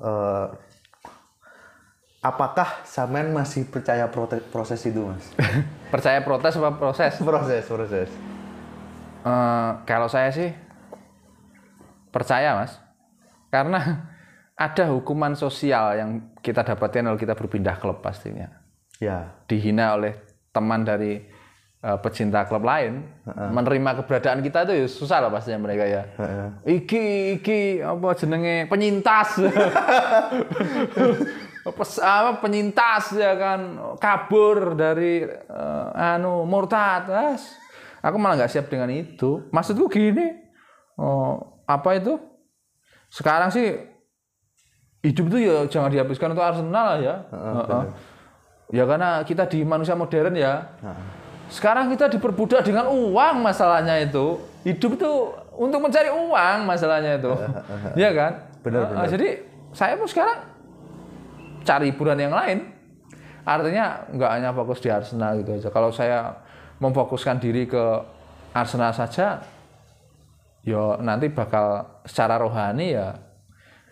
eh, 0.00 0.46
apakah 2.24 2.80
Samen 2.88 3.36
masih 3.36 3.68
percaya 3.68 4.08
proses 4.48 4.80
itu, 4.88 5.04
Mas? 5.04 5.28
Percaya 5.92 6.24
protes 6.24 6.56
apa 6.56 6.72
proses? 6.72 7.20
proses, 7.20 7.68
proses. 7.68 8.08
Eh, 9.24 9.70
kalau 9.84 10.08
saya 10.08 10.32
sih 10.32 10.50
percaya 12.10 12.58
mas, 12.58 12.80
karena 13.52 14.08
ada 14.66 14.90
hukuman 14.90 15.38
sosial 15.38 16.00
yang 16.00 16.10
kita 16.40 16.64
dapatkan 16.66 17.06
kalau 17.06 17.20
kita 17.20 17.36
berpindah 17.36 17.76
klub 17.78 18.02
pastinya. 18.02 18.50
Ya. 18.98 19.38
Dihina 19.46 19.94
oleh 19.94 20.18
teman 20.50 20.82
dari 20.82 21.22
eh, 21.78 21.98
pecinta 22.02 22.42
klub 22.48 22.66
lain, 22.66 23.06
menerima 23.28 24.02
keberadaan 24.02 24.42
kita 24.42 24.66
itu 24.66 24.72
ya 24.82 24.86
susah 24.90 25.22
lah 25.22 25.30
pastinya 25.30 25.62
mereka 25.62 25.86
ya. 25.86 26.02
Heeh. 26.18 26.48
Iki 26.82 27.04
iki 27.38 27.60
apa 27.86 28.18
jenenge 28.18 28.66
penyintas. 28.66 29.38
Pes, 31.64 31.96
apa 31.96 32.44
penyintas 32.44 33.16
ya 33.16 33.32
kan 33.40 33.60
kabur 33.96 34.76
dari 34.76 35.24
eh, 35.24 35.88
anu 35.96 36.44
murtad. 36.44 37.08
As. 37.08 37.56
Aku 38.04 38.20
malah 38.20 38.44
nggak 38.44 38.52
siap 38.52 38.68
dengan 38.68 38.92
itu. 38.92 39.48
Maksudku 39.48 39.88
gini. 39.88 40.36
Oh, 41.00 41.64
apa 41.64 41.96
itu? 41.96 42.20
Sekarang 43.08 43.48
sih 43.48 43.80
hidup 45.00 45.32
itu 45.32 45.38
ya 45.48 45.64
jangan 45.72 45.88
dihabiskan 45.88 46.36
untuk 46.36 46.44
Arsenal 46.44 46.84
lah 46.84 46.98
ya. 47.00 47.14
Heeh. 47.32 47.84
Ya 48.76 48.84
karena 48.84 49.24
kita 49.24 49.48
di 49.48 49.64
manusia 49.64 49.96
modern 49.96 50.36
ya. 50.36 50.68
Sekarang 51.48 51.88
kita 51.92 52.12
diperbudak 52.12 52.60
dengan 52.64 52.92
uang 52.92 53.40
masalahnya 53.40 54.04
itu. 54.04 54.36
Hidup 54.64 55.00
itu 55.00 55.10
untuk 55.56 55.80
mencari 55.80 56.08
uang 56.12 56.58
masalahnya 56.68 57.20
itu. 57.20 57.32
Iya 57.96 58.10
kan? 58.12 58.32
Benar, 58.64 58.82
Nah, 58.96 59.08
Jadi 59.08 59.28
saya 59.76 59.96
pun 59.96 60.08
sekarang 60.08 60.53
cari 61.64 61.90
hiburan 61.90 62.20
yang 62.20 62.34
lain. 62.36 62.70
Artinya 63.44 64.08
nggak 64.08 64.30
hanya 64.30 64.50
fokus 64.56 64.80
di 64.80 64.88
Arsenal 64.88 65.40
gitu 65.40 65.56
aja. 65.56 65.68
Kalau 65.68 65.90
saya 65.92 66.32
memfokuskan 66.80 67.40
diri 67.40 67.68
ke 67.68 67.84
Arsenal 68.54 68.92
saja, 68.94 69.42
ya 70.64 70.96
nanti 71.00 71.28
bakal 71.28 71.84
secara 72.08 72.40
rohani 72.40 72.96
ya 72.96 73.18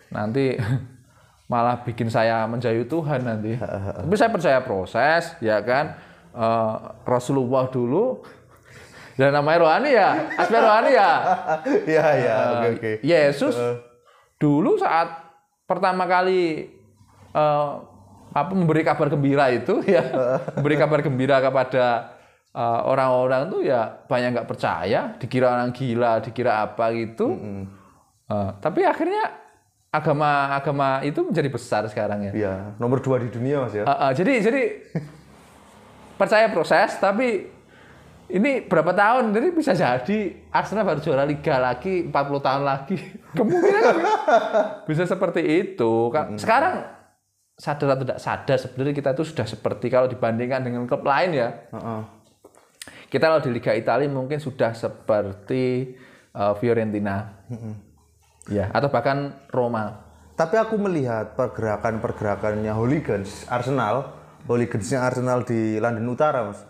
nanti 0.09 0.57
malah 1.51 1.81
bikin 1.85 2.09
saya 2.09 2.45
menjauhi 2.49 2.85
Tuhan 2.89 3.21
nanti. 3.25 3.57
Tapi 3.59 4.15
saya 4.17 4.31
percaya 4.33 4.59
proses, 4.61 5.37
ya 5.43 5.61
kan. 5.61 5.93
Eh, 6.33 6.75
Rasulullah 7.05 7.69
dulu, 7.69 8.25
dan 9.13 9.29
namanya 9.29 9.59
rohani 9.61 9.89
ya, 9.93 10.09
aspek 10.33 10.57
rohani 10.57 10.91
ya. 10.97 11.11
ya, 12.01 12.05
ya, 12.17 12.35
oke, 12.57 12.67
oke. 12.73 12.91
Yesus 13.05 13.53
dulu 14.41 14.81
saat 14.81 15.13
pertama 15.69 16.09
kali 16.09 16.73
eh, 17.33 17.71
apa 18.33 18.51
memberi 18.53 18.81
kabar 18.81 19.09
gembira 19.09 19.49
itu 19.53 19.81
ya. 19.97 20.03
Memberi 20.57 20.75
kabar 20.77 20.99
gembira 21.01 21.37
kepada 21.41 22.15
eh, 22.53 22.79
orang-orang 22.87 23.49
tuh 23.49 23.61
ya 23.65 24.05
banyak 24.05 24.37
nggak 24.37 24.49
percaya 24.49 25.17
dikira 25.17 25.53
orang 25.53 25.73
gila 25.73 26.21
dikira 26.21 26.65
apa 26.65 26.93
gitu. 26.93 27.37
Eh, 28.29 28.49
tapi 28.61 28.81
akhirnya 28.87 29.43
agama-agama 29.93 31.05
itu 31.05 31.21
menjadi 31.21 31.49
besar 31.53 31.85
sekarang 31.85 32.25
ya. 32.25 32.31
Ya, 32.33 32.53
nomor 32.81 32.97
dua 32.97 33.21
di 33.21 33.29
dunia, 33.29 33.61
Mas 33.61 33.77
ya. 33.77 33.85
Eh, 33.85 33.93
eh, 33.93 34.11
jadi 34.17 34.33
jadi 34.41 34.63
percaya 36.19 36.49
proses 36.49 36.97
tapi 36.97 37.53
ini 38.33 38.65
berapa 38.65 38.89
tahun 38.97 39.29
jadi 39.29 39.47
bisa 39.53 39.77
jadi 39.77 40.19
Arsenal 40.49 40.89
baru 40.89 40.99
juara 41.05 41.21
liga 41.29 41.61
lagi 41.61 42.09
40 42.09 42.41
tahun 42.41 42.63
lagi. 42.65 42.97
Kemungkinan 43.37 43.95
bisa 44.89 45.05
seperti 45.05 45.41
itu. 45.45 46.09
Kan 46.09 46.41
sekarang 46.41 46.89
sadar 47.53 47.95
atau 47.95 48.03
tidak 48.05 48.19
sadar 48.19 48.57
sebenarnya 48.57 48.93
kita 48.97 49.09
itu 49.13 49.23
sudah 49.23 49.45
seperti 49.45 49.87
kalau 49.93 50.09
dibandingkan 50.09 50.65
dengan 50.65 50.89
klub 50.89 51.05
lain 51.05 51.37
ya 51.37 51.49
Heeh. 51.69 52.01
kita 53.13 53.29
kalau 53.29 53.41
di 53.45 53.49
Liga 53.53 53.71
Italia 53.77 54.09
mungkin 54.09 54.41
sudah 54.41 54.73
seperti 54.73 55.93
eh, 56.33 56.53
Fiorentina 56.57 57.45
ya 58.49 58.67
atau 58.73 58.89
bahkan 58.89 59.47
Roma 59.53 60.03
Tapi 60.33 60.57
aku 60.57 60.81
melihat 60.81 61.37
pergerakan-pergerakannya 61.37 62.73
hooligans 62.73 63.45
Arsenal, 63.53 64.17
hooligansnya 64.49 65.05
Arsenal 65.05 65.45
di 65.45 65.77
London 65.77 66.09
Utara, 66.09 66.49
Mas. 66.49 66.65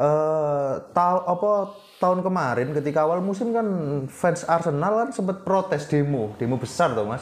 Eh, 0.00 0.74
tahu 0.96 1.18
apa 1.28 1.52
tahun 2.00 2.24
kemarin 2.24 2.72
ketika 2.72 3.04
awal 3.04 3.20
musim 3.20 3.52
kan 3.52 3.68
fans 4.08 4.48
Arsenal 4.48 5.04
kan 5.04 5.08
sempat 5.12 5.44
protes 5.44 5.84
demo, 5.92 6.32
demo 6.40 6.56
besar 6.56 6.96
tuh, 6.96 7.04
Mas. 7.04 7.20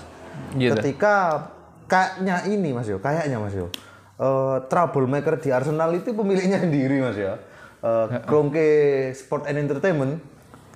Gitu. 0.54 0.70
Ketika 0.78 1.50
kayaknya 1.90 2.46
ini, 2.46 2.70
Mas 2.70 2.86
yo, 2.86 3.02
kayaknya 3.02 3.42
Mas 3.42 3.52
yo. 3.52 3.66
eh, 4.20 4.56
troublemaker 4.70 5.42
di 5.42 5.50
Arsenal 5.50 5.90
itu 5.98 6.14
pemiliknya 6.14 6.60
sendiri, 6.64 7.02
Mas 7.02 7.18
ya. 7.18 7.34
Eh, 7.82 8.06
Kroenke 8.24 8.68
Sport 9.12 9.50
and 9.50 9.58
Entertainment 9.58 10.22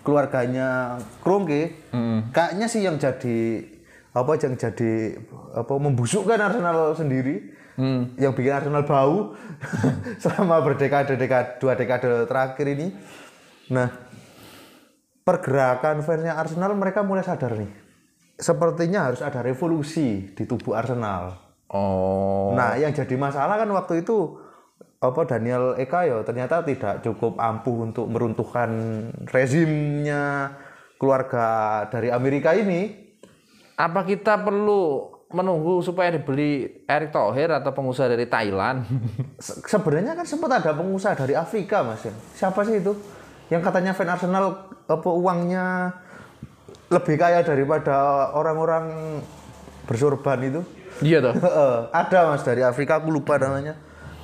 keluarganya 0.03 1.01
Kroenke. 1.23 1.87
Kayaknya 2.35 2.67
sih 2.67 2.83
yang 2.83 2.99
jadi 2.99 3.65
apa 4.13 4.37
yang 4.37 4.55
jadi 4.59 5.17
apa 5.57 5.75
membusukkan 5.79 6.37
Arsenal 6.37 6.93
sendiri. 6.93 7.55
Yang 8.15 8.33
bikin 8.39 8.53
Arsenal 8.55 8.87
bau 8.87 9.35
selama 10.23 10.63
berdekade 10.63 11.19
dekade 11.19 11.59
dua 11.59 11.75
dekade 11.75 12.29
terakhir 12.29 12.67
ini. 12.71 12.95
Nah 13.73 13.91
pergerakan 15.25 16.05
fansnya 16.05 16.37
Arsenal 16.37 16.77
mereka 16.77 17.01
mulai 17.01 17.25
sadar 17.25 17.57
nih 17.57 17.84
sepertinya 18.35 19.09
harus 19.09 19.21
ada 19.21 19.41
revolusi 19.41 20.31
di 20.31 20.45
tubuh 20.45 20.75
Arsenal 20.75 21.39
oh 21.69 22.53
Nah, 22.53 22.75
yang 22.75 22.91
jadi 22.91 23.15
masalah 23.15 23.57
kan 23.57 23.69
waktu 23.69 24.03
itu 24.03 24.39
apa 24.99 25.21
Daniel 25.25 25.77
Eka 25.77 26.01
ya 26.03 26.23
ternyata 26.23 26.63
tidak 26.63 27.03
cukup 27.03 27.37
ampuh 27.37 27.85
untuk 27.85 28.07
meruntuhkan 28.07 28.71
rezimnya 29.29 30.55
keluarga 30.97 31.47
dari 31.89 32.09
Amerika 32.09 32.55
ini. 32.55 33.05
apa 33.75 34.01
kita 34.03 34.39
perlu 34.39 35.11
menunggu 35.29 35.83
supaya 35.83 36.09
dibeli 36.09 36.63
Erick 36.87 37.11
Thohir 37.11 37.51
atau 37.51 37.75
pengusaha 37.75 38.07
dari 38.07 38.25
Thailand 38.25 38.87
Se- 39.45 39.67
Sebenarnya 39.67 40.15
kan 40.15 40.23
sempat 40.23 40.63
ada 40.63 40.71
pengusaha 40.73 41.13
dari 41.13 41.35
Afrika, 41.35 41.83
Mas. 41.83 42.01
ya. 42.01 42.15
Siapa 42.33 42.63
sih 42.63 42.79
itu? 42.79 42.95
Yang 43.51 43.67
katanya 43.67 43.93
fan 43.93 44.09
Arsenal 44.09 44.45
apa 44.87 45.11
uangnya 45.11 45.91
lebih 46.95 47.17
kaya 47.19 47.43
daripada 47.43 48.31
orang-orang 48.33 49.19
bersorban 49.85 50.39
itu. 50.47 50.61
iya 51.03 51.19
toh 51.19 51.35
Heeh, 51.35 51.77
ada 52.07 52.19
Mas 52.31 52.43
dari 52.47 52.63
Afrika 52.63 53.03
aku 53.03 53.11
lupa 53.11 53.37
namanya. 53.37 53.75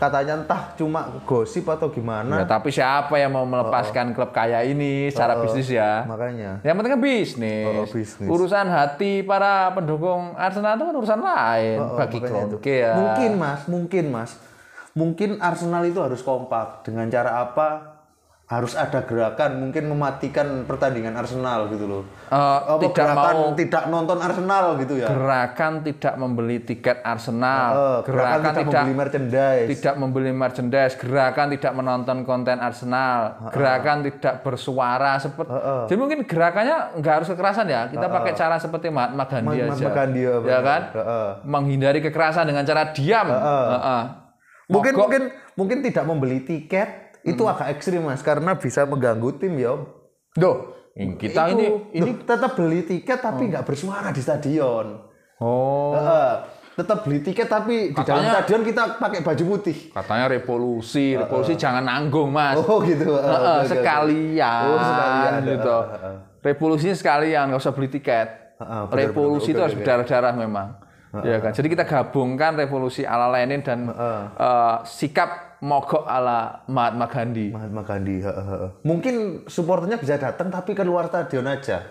Katanya 0.01 0.41
entah 0.41 0.73
cuma 0.81 1.13
gosip 1.29 1.69
atau 1.69 1.93
gimana. 1.93 2.41
Ya, 2.41 2.49
tapi 2.49 2.73
siapa 2.73 3.21
yang 3.21 3.37
mau 3.37 3.45
melepaskan 3.45 4.17
klub 4.17 4.33
kaya 4.33 4.65
ini 4.65 5.13
secara 5.13 5.37
bisnis 5.45 5.69
ya? 5.69 6.09
Makanya. 6.09 6.65
Yang 6.65 6.75
penting 6.81 6.93
kan 6.97 7.03
bisnis. 7.05 7.69
Oh, 7.69 7.85
bisnis. 7.85 8.25
Urusan 8.25 8.65
hati 8.73 9.21
para 9.21 9.77
pendukung 9.77 10.33
Arsenal 10.41 10.81
itu 10.81 10.89
kan 10.89 10.97
urusan 10.97 11.21
lain 11.21 11.79
bagi 12.01 12.17
Kroenke 12.17 12.77
ya. 12.81 12.97
Mungkin 12.97 13.31
mas, 13.37 13.61
mungkin 13.69 14.05
mas, 14.09 14.31
mungkin 14.97 15.37
Arsenal 15.37 15.85
itu 15.85 16.01
harus 16.01 16.25
kompak 16.25 16.81
dengan 16.81 17.05
cara 17.13 17.45
apa? 17.45 17.90
Harus 18.51 18.75
ada 18.75 19.07
gerakan 19.07 19.63
mungkin 19.63 19.87
mematikan 19.87 20.67
pertandingan 20.67 21.15
Arsenal 21.15 21.71
gitu 21.71 21.87
loh. 21.87 22.03
Eh, 22.27 22.35
Apa 22.35 22.83
tidak 22.83 23.07
gerakan 23.15 23.35
mau 23.39 23.51
tidak 23.55 23.83
nonton 23.87 24.19
Arsenal 24.19 24.65
gitu 24.75 24.95
ya. 24.99 25.07
gerakan 25.07 25.73
tidak 25.87 26.15
membeli 26.19 26.59
tiket 26.59 26.99
Arsenal, 27.07 27.69
Eh, 27.71 27.99
gerakan, 28.11 28.51
tidak 28.51 28.67
membeli 28.67 28.95
merchandise. 28.99 29.69
tidak 29.71 29.95
membeli 29.95 30.31
merchandise, 30.35 30.95
gerakan 30.99 31.47
tidak 31.55 31.73
menonton 31.73 32.17
konten 32.27 32.59
Arsenal, 32.59 33.39
gerakan 33.55 34.03
tidak 34.03 34.43
bersuara 34.43 35.23
seperti. 35.23 35.55
Jadi 35.87 35.95
mungkin 35.95 36.19
gerakannya 36.27 36.99
nggak 36.99 37.15
harus 37.23 37.29
kekerasan 37.31 37.71
ya. 37.71 37.87
Kita 37.87 38.11
pakai 38.11 38.35
cara 38.35 38.59
seperti 38.59 38.91
Mahatma 38.91 39.31
Gandhi 39.31 39.63
Mahatma 39.63 39.79
aja. 39.79 39.95
Gandhi, 39.95 40.21
ya, 40.27 40.35
ya 40.43 40.59
kan? 40.59 40.81
Heeh. 40.91 41.29
Menghindari 41.47 42.03
kekerasan 42.03 42.51
dengan 42.51 42.67
cara 42.67 42.91
diam. 42.91 43.31
Heeh. 43.31 44.03
Mungkin 44.67 44.93
Mogok. 44.95 45.03
mungkin 45.07 45.23
mungkin 45.55 45.79
tidak 45.83 46.03
membeli 46.03 46.43
tiket 46.43 47.10
itu 47.23 47.39
Hmm. 47.39 47.53
agak 47.53 47.69
ekstrim 47.71 48.03
Mas 48.03 48.21
karena 48.21 48.53
bisa 48.55 48.83
mengganggu 48.83 49.31
tim 49.35 49.55
ya. 49.55 49.77
Duh, 50.33 50.57
kita 51.17 51.43
Itu, 51.47 51.55
ini 51.55 51.65
ini 51.95 52.11
loh, 52.13 52.25
tetap 52.25 52.53
beli 52.55 52.81
tiket 52.83 53.19
tapi 53.19 53.47
nggak 53.47 53.63
bersuara 53.63 54.09
di 54.09 54.19
stadion. 54.19 55.07
oh 55.39 55.93
Heeh. 55.93 56.33
tetap 56.73 57.03
beli 57.03 57.21
tiket 57.21 57.45
tapi 57.45 57.91
di 57.91 57.97
dalam 57.99 58.21
Katanya- 58.21 58.33
stadion 58.39 58.63
kita 58.63 58.83
pakai 58.97 59.21
baju 59.21 59.45
putih. 59.51 59.77
katanya 59.91 60.27
revolusi, 60.31 61.13
revolusi 61.15 61.53
jangan 61.55 61.83
nanggung 61.83 62.29
mas. 62.31 62.57
Oh 62.59 62.81
gitu. 62.81 63.11
Heeh, 63.11 63.29
oke, 63.29 63.59
oke. 63.59 63.69
sekalian, 63.69 64.65
Oh, 64.67 64.81
sekalian, 64.81 65.33
gitu. 65.47 65.77
heeh. 65.83 66.17
Revolusinya 66.41 66.95
sekalian, 66.95 67.43
nggak 67.49 67.61
usah 67.61 67.73
beli 67.73 67.89
tiket. 67.91 68.29
Heeh, 68.57 68.83
benar, 68.87 68.97
revolusi 68.99 69.41
benar. 69.43 69.51
itu 69.51 69.57
Oke, 69.57 69.63
harus 69.63 69.75
oke. 69.75 69.81
berdarah-darah 69.83 70.35
memang. 70.35 70.69
Ya 71.21 71.37
kan. 71.37 71.51
Jadi 71.51 71.69
kita 71.69 71.85
gabungkan 71.85 72.55
revolusi 72.55 73.03
ala 73.03 73.29
Lenin 73.29 73.61
dan 73.61 73.91
eh, 73.91 74.77
sikap 74.87 75.50
mogok 75.61 76.05
ala 76.05 76.65
Mahatma 76.67 77.07
Gandhi. 77.07 77.53
Mahatma 77.53 77.83
Gandhi. 77.83 78.17
heeh, 78.19 78.47
heeh. 78.47 78.71
Mungkin 78.83 79.15
supporternya 79.45 79.97
bisa 79.97 80.17
datang 80.17 80.49
tapi 80.49 80.73
keluar 80.73 81.07
stadion 81.07 81.45
aja. 81.45 81.85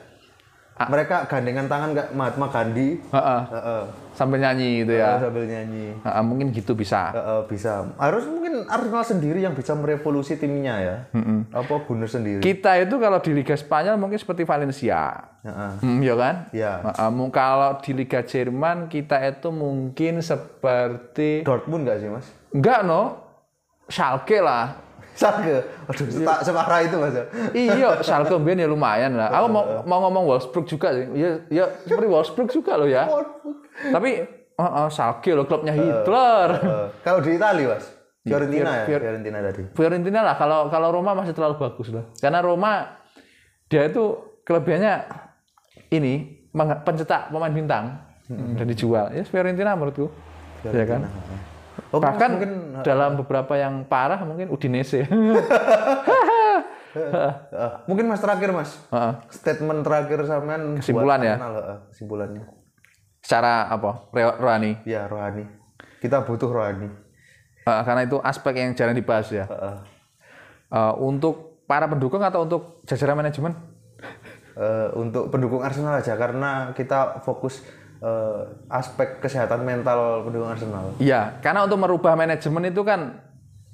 Ah. 0.74 0.88
Mereka 0.88 1.28
gandengan 1.28 1.68
tangan 1.68 1.92
nggak 1.92 2.08
Mahatma 2.16 2.48
Gandhi. 2.48 3.04
Heeh, 3.04 3.42
Heeh. 3.52 3.84
sambil 4.16 4.40
nyanyi 4.40 4.82
gitu 4.82 4.96
ya. 4.96 5.20
Sambil 5.20 5.44
nyanyi. 5.44 5.92
Heeh, 5.92 6.24
mungkin 6.24 6.50
gitu 6.50 6.72
bisa. 6.72 7.12
Heeh, 7.12 7.40
bisa. 7.46 7.84
Harus 8.00 8.24
mungkin 8.24 8.64
Arsenal 8.64 9.04
sendiri 9.04 9.44
yang 9.44 9.52
bisa 9.52 9.76
merevolusi 9.76 10.40
timnya 10.40 10.80
ya. 10.80 10.96
Apa 11.52 11.84
Gunner 11.84 12.08
sendiri? 12.08 12.40
Kita 12.40 12.80
itu 12.80 12.96
kalau 12.96 13.20
di 13.20 13.36
Liga 13.36 13.54
Spanyol 13.54 14.00
mungkin 14.00 14.18
seperti 14.18 14.48
Valencia. 14.48 15.20
Heeh. 15.44 15.72
Hmm, 15.84 16.00
ya 16.00 16.16
kan? 16.16 16.36
Ya. 16.56 16.74
Heeh, 16.82 17.10
mung- 17.12 17.30
kalau 17.30 17.76
di 17.78 17.92
Liga 17.92 18.24
Jerman 18.24 18.88
kita 18.88 19.20
itu 19.20 19.52
mungkin 19.52 20.24
seperti 20.24 21.44
Dortmund 21.44 21.84
nggak 21.84 22.00
sih 22.00 22.08
mas? 22.08 22.26
enggak 22.50 22.82
no 22.82 23.29
Schalke 23.90 24.40
lah. 24.40 24.78
Schalke. 25.12 25.66
Aduh, 25.84 26.06
tak 26.24 26.40
separah 26.42 26.80
itu 26.80 26.96
mas. 26.96 27.12
ya? 27.12 27.26
iya, 27.52 27.88
Schalke 28.00 28.38
mbien 28.38 28.56
ya 28.56 28.70
lumayan 28.70 29.18
lah. 29.18 29.28
Aku 29.34 29.48
mau 29.50 29.64
mau 29.84 30.00
ngomong 30.08 30.24
Wolfsburg 30.26 30.64
juga 30.64 30.94
sih. 30.94 31.06
Ya, 31.12 31.30
ya 31.50 31.66
seperti 31.84 32.08
Wolfsburg 32.08 32.48
juga 32.48 32.78
loh 32.78 32.88
ya. 32.88 33.04
Tapi 33.90 34.24
heeh, 34.56 34.88
Schalke 34.88 35.32
loh 35.34 35.44
klubnya 35.44 35.74
Hitler. 35.74 36.50
Eh, 36.56 36.88
kalau 37.02 37.20
di 37.20 37.36
Italia 37.36 37.76
mas? 37.76 37.86
Fiorentina 38.20 38.70
ya? 38.70 38.86
Fior- 38.86 39.02
Fiorentina 39.02 39.38
tadi. 39.42 39.62
Fiorentina 39.74 40.20
lah 40.22 40.36
kalau 40.36 40.70
kalau 40.70 40.94
Roma 40.94 41.12
masih 41.14 41.34
terlalu 41.34 41.58
bagus 41.58 41.90
lah. 41.90 42.06
Karena 42.16 42.40
Roma 42.40 43.02
dia 43.66 43.86
itu 43.86 44.04
kelebihannya 44.46 44.94
ini 45.90 46.46
pencetak 46.86 47.30
pemain 47.30 47.50
bintang 47.50 47.98
dan 48.30 48.66
dijual. 48.66 49.10
Ya 49.10 49.26
Fiorentina 49.26 49.74
menurutku. 49.74 50.14
Ya 50.62 50.86
kan? 50.86 51.10
Oh, 51.90 52.00
Bahkan 52.00 52.30
mungkin 52.36 52.52
dalam 52.84 53.18
beberapa 53.20 53.54
yang 53.56 53.86
parah 53.88 54.22
mungkin 54.24 54.52
Udinese. 54.52 55.06
mungkin 57.90 58.06
mas 58.10 58.22
terakhir 58.22 58.50
mas. 58.52 58.72
Heeh. 58.90 59.14
Statement 59.30 59.82
terakhir 59.86 60.26
sampean 60.26 60.78
Kesimpulan 60.82 61.20
ya? 61.22 61.36
Arsenal, 61.38 61.54
heeh, 61.56 61.78
kesimpulannya. 61.94 62.44
Secara 63.22 63.70
apa? 63.70 64.10
Rohani. 64.14 64.82
Ya 64.88 65.06
rohani. 65.06 65.46
Kita 66.02 66.24
butuh 66.26 66.50
rohani. 66.50 66.90
Eh, 67.68 67.82
karena 67.86 68.02
itu 68.08 68.18
aspek 68.24 68.54
yang 68.58 68.72
jarang 68.74 68.98
dibahas 68.98 69.30
ya. 69.30 69.46
Heeh. 69.46 69.78
Eh, 70.70 70.94
untuk 71.02 71.66
para 71.70 71.86
pendukung 71.86 72.22
atau 72.26 72.46
untuk 72.46 72.82
jajaran 72.90 73.22
manajemen? 73.22 73.54
Eh, 74.60 74.90
untuk 74.98 75.32
pendukung 75.32 75.64
Arsenal 75.64 76.02
aja 76.02 76.18
karena 76.20 76.74
kita 76.76 77.24
fokus 77.24 77.62
eh, 78.00 78.42
aspek 78.68 79.20
kesehatan 79.20 79.62
mental 79.62 80.24
pendukung 80.24 80.50
Arsenal. 80.50 80.96
Iya, 80.98 81.40
karena 81.40 81.64
untuk 81.64 81.80
merubah 81.80 82.16
manajemen 82.16 82.68
itu 82.68 82.82
kan 82.82 83.20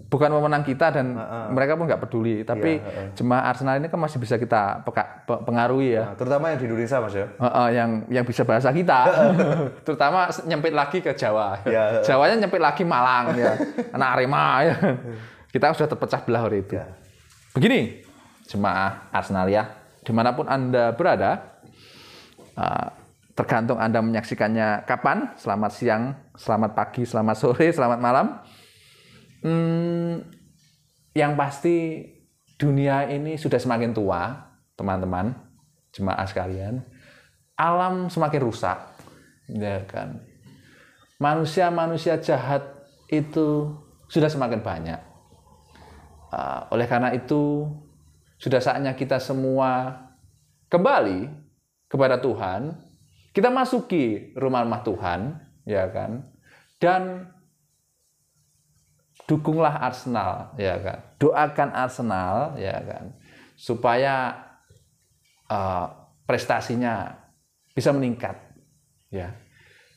bukan 0.06 0.30
wewenang 0.30 0.62
kita 0.62 0.94
dan 0.94 1.18
mereka 1.50 1.74
pun 1.74 1.90
nggak 1.90 1.98
peduli. 2.00 2.46
Tapi 2.46 2.78
jemaah 3.14 3.50
Arsenal 3.50 3.78
ini 3.78 3.90
kan 3.90 3.98
masih 3.98 4.22
bisa 4.22 4.38
kita 4.38 4.86
peka- 4.86 5.26
pe- 5.26 5.42
pengaruhi 5.44 5.98
ya. 5.98 6.14
Nah, 6.14 6.16
terutama 6.16 6.54
yang 6.54 6.60
di 6.62 6.66
Indonesia 6.66 6.98
mas 7.02 7.14
ya. 7.14 7.26
Heeh, 7.26 7.68
yang 7.74 7.90
yang 8.08 8.26
bisa 8.26 8.46
bahasa 8.46 8.70
kita, 8.70 9.00
terutama 9.86 10.30
nyempit 10.46 10.74
lagi 10.74 11.02
ke 11.02 11.12
Jawa. 11.14 11.58
Iya. 11.66 12.06
Jawanya 12.06 12.46
nyempit 12.46 12.62
lagi 12.62 12.84
Malang 12.86 13.34
ya, 13.34 13.54
anak 13.92 14.10
Arema 14.14 14.46
ya. 14.62 14.76
Kita 15.50 15.74
sudah 15.74 15.90
terpecah 15.90 16.22
belah 16.22 16.42
hari 16.46 16.62
itu. 16.62 16.76
Begini, 17.56 18.04
jemaah 18.46 19.10
Arsenal 19.10 19.48
ya, 19.48 19.64
di 20.04 20.12
mana 20.12 20.36
pun 20.36 20.46
anda 20.46 20.92
berada, 20.92 21.56
uh, 22.54 22.88
tergantung 23.36 23.78
anda 23.78 24.00
menyaksikannya 24.00 24.88
kapan. 24.88 25.36
Selamat 25.36 25.72
siang, 25.76 26.04
selamat 26.40 26.72
pagi, 26.72 27.04
selamat 27.04 27.36
sore, 27.36 27.68
selamat 27.70 28.00
malam. 28.00 28.40
Hmm, 29.44 30.24
yang 31.12 31.36
pasti 31.36 32.08
dunia 32.56 33.12
ini 33.12 33.36
sudah 33.36 33.60
semakin 33.60 33.92
tua, 33.92 34.32
teman-teman, 34.80 35.36
jemaah 35.92 36.24
sekalian. 36.24 36.80
Alam 37.60 38.08
semakin 38.08 38.42
rusak, 38.42 38.80
ya 39.52 39.84
kan. 39.84 40.24
Manusia-manusia 41.20 42.20
jahat 42.20 42.64
itu 43.12 43.72
sudah 44.08 44.32
semakin 44.32 44.60
banyak. 44.60 45.00
Uh, 46.36 46.68
oleh 46.72 46.88
karena 46.88 47.16
itu, 47.16 47.68
sudah 48.36 48.60
saatnya 48.60 48.92
kita 48.92 49.20
semua 49.20 49.96
kembali 50.68 51.32
kepada 51.88 52.20
Tuhan. 52.20 52.85
Kita 53.36 53.52
masuki 53.52 54.32
rumah-rumah 54.40 54.80
Tuhan, 54.88 55.20
ya 55.68 55.92
kan. 55.92 56.24
Dan 56.80 57.36
dukunglah 59.28 59.82
Arsenal 59.82 60.54
ya 60.56 60.78
kan? 60.80 61.00
Doakan 61.18 61.70
Arsenal 61.74 62.56
ya 62.56 62.78
kan? 62.80 63.12
Supaya 63.58 64.36
uh, 65.50 65.86
prestasinya 66.24 67.12
bisa 67.74 67.92
meningkat 67.92 68.38
ya. 69.10 69.34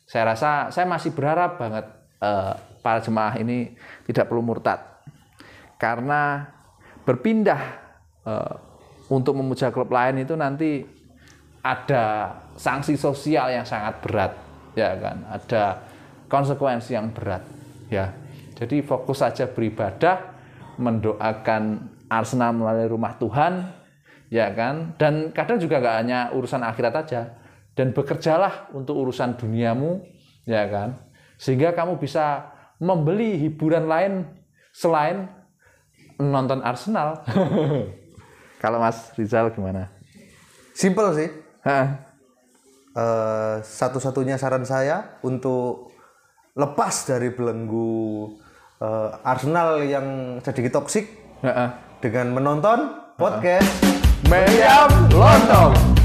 Saya 0.09 0.35
rasa 0.35 0.73
saya 0.73 0.89
masih 0.89 1.13
berharap 1.13 1.61
banget 1.61 1.87
uh, 2.25 2.57
para 2.81 3.05
jemaah 3.05 3.37
ini 3.37 3.77
tidak 4.09 4.33
perlu 4.33 4.41
murtad. 4.41 4.81
Karena 5.77 6.49
berpindah 7.05 7.63
uh, 8.25 8.55
untuk 9.13 9.37
memuja 9.37 9.71
klub 9.71 9.93
lain 9.93 10.25
itu 10.25 10.35
nanti 10.35 10.85
ada 11.63 12.35
sanksi 12.55 12.95
sosial 12.95 13.51
yang 13.51 13.67
sangat 13.67 13.99
berat 14.03 14.33
ya 14.79 14.95
kan 14.99 15.27
ada 15.29 15.83
konsekuensi 16.31 16.95
yang 16.95 17.11
berat 17.11 17.43
ya 17.91 18.13
jadi 18.59 18.83
fokus 18.83 19.23
saja 19.23 19.47
beribadah, 19.47 20.35
mendoakan 20.83 21.95
Arsenal 22.11 22.51
melalui 22.59 22.91
rumah 22.91 23.15
Tuhan, 23.15 23.71
ya 24.35 24.51
kan? 24.51 24.99
Dan 24.99 25.31
kadang 25.31 25.63
juga 25.63 25.79
nggak 25.79 25.97
hanya 26.03 26.35
urusan 26.35 26.67
akhirat 26.67 26.95
aja, 27.07 27.39
dan 27.79 27.95
bekerjalah 27.95 28.67
untuk 28.75 28.99
urusan 28.99 29.39
duniamu, 29.39 30.03
ya 30.43 30.67
kan? 30.67 30.99
Sehingga 31.39 31.71
kamu 31.71 32.03
bisa 32.03 32.51
membeli 32.83 33.39
hiburan 33.39 33.87
lain 33.87 34.27
selain 34.75 35.31
nonton 36.19 36.59
Arsenal. 36.59 37.23
Kalau 38.63 38.83
Mas 38.83 39.15
Rizal 39.15 39.55
gimana? 39.55 39.87
Simple 40.75 41.15
sih. 41.15 41.31
Hah? 41.69 41.87
Eh, 42.97 43.57
satu-satunya 43.61 44.41
saran 44.41 44.65
saya 44.65 45.21
untuk 45.21 45.93
lepas 46.57 47.05
dari 47.05 47.29
belenggu 47.29 48.33
eh, 48.81 49.11
Arsenal 49.21 49.85
yang 49.85 50.41
sedikit 50.41 50.81
toksik 50.81 51.13
Heeh. 51.45 51.69
dengan 52.01 52.33
menonton 52.33 52.97
podcast 53.21 53.69
Meriam 54.33 54.89
Lontong. 55.13 55.98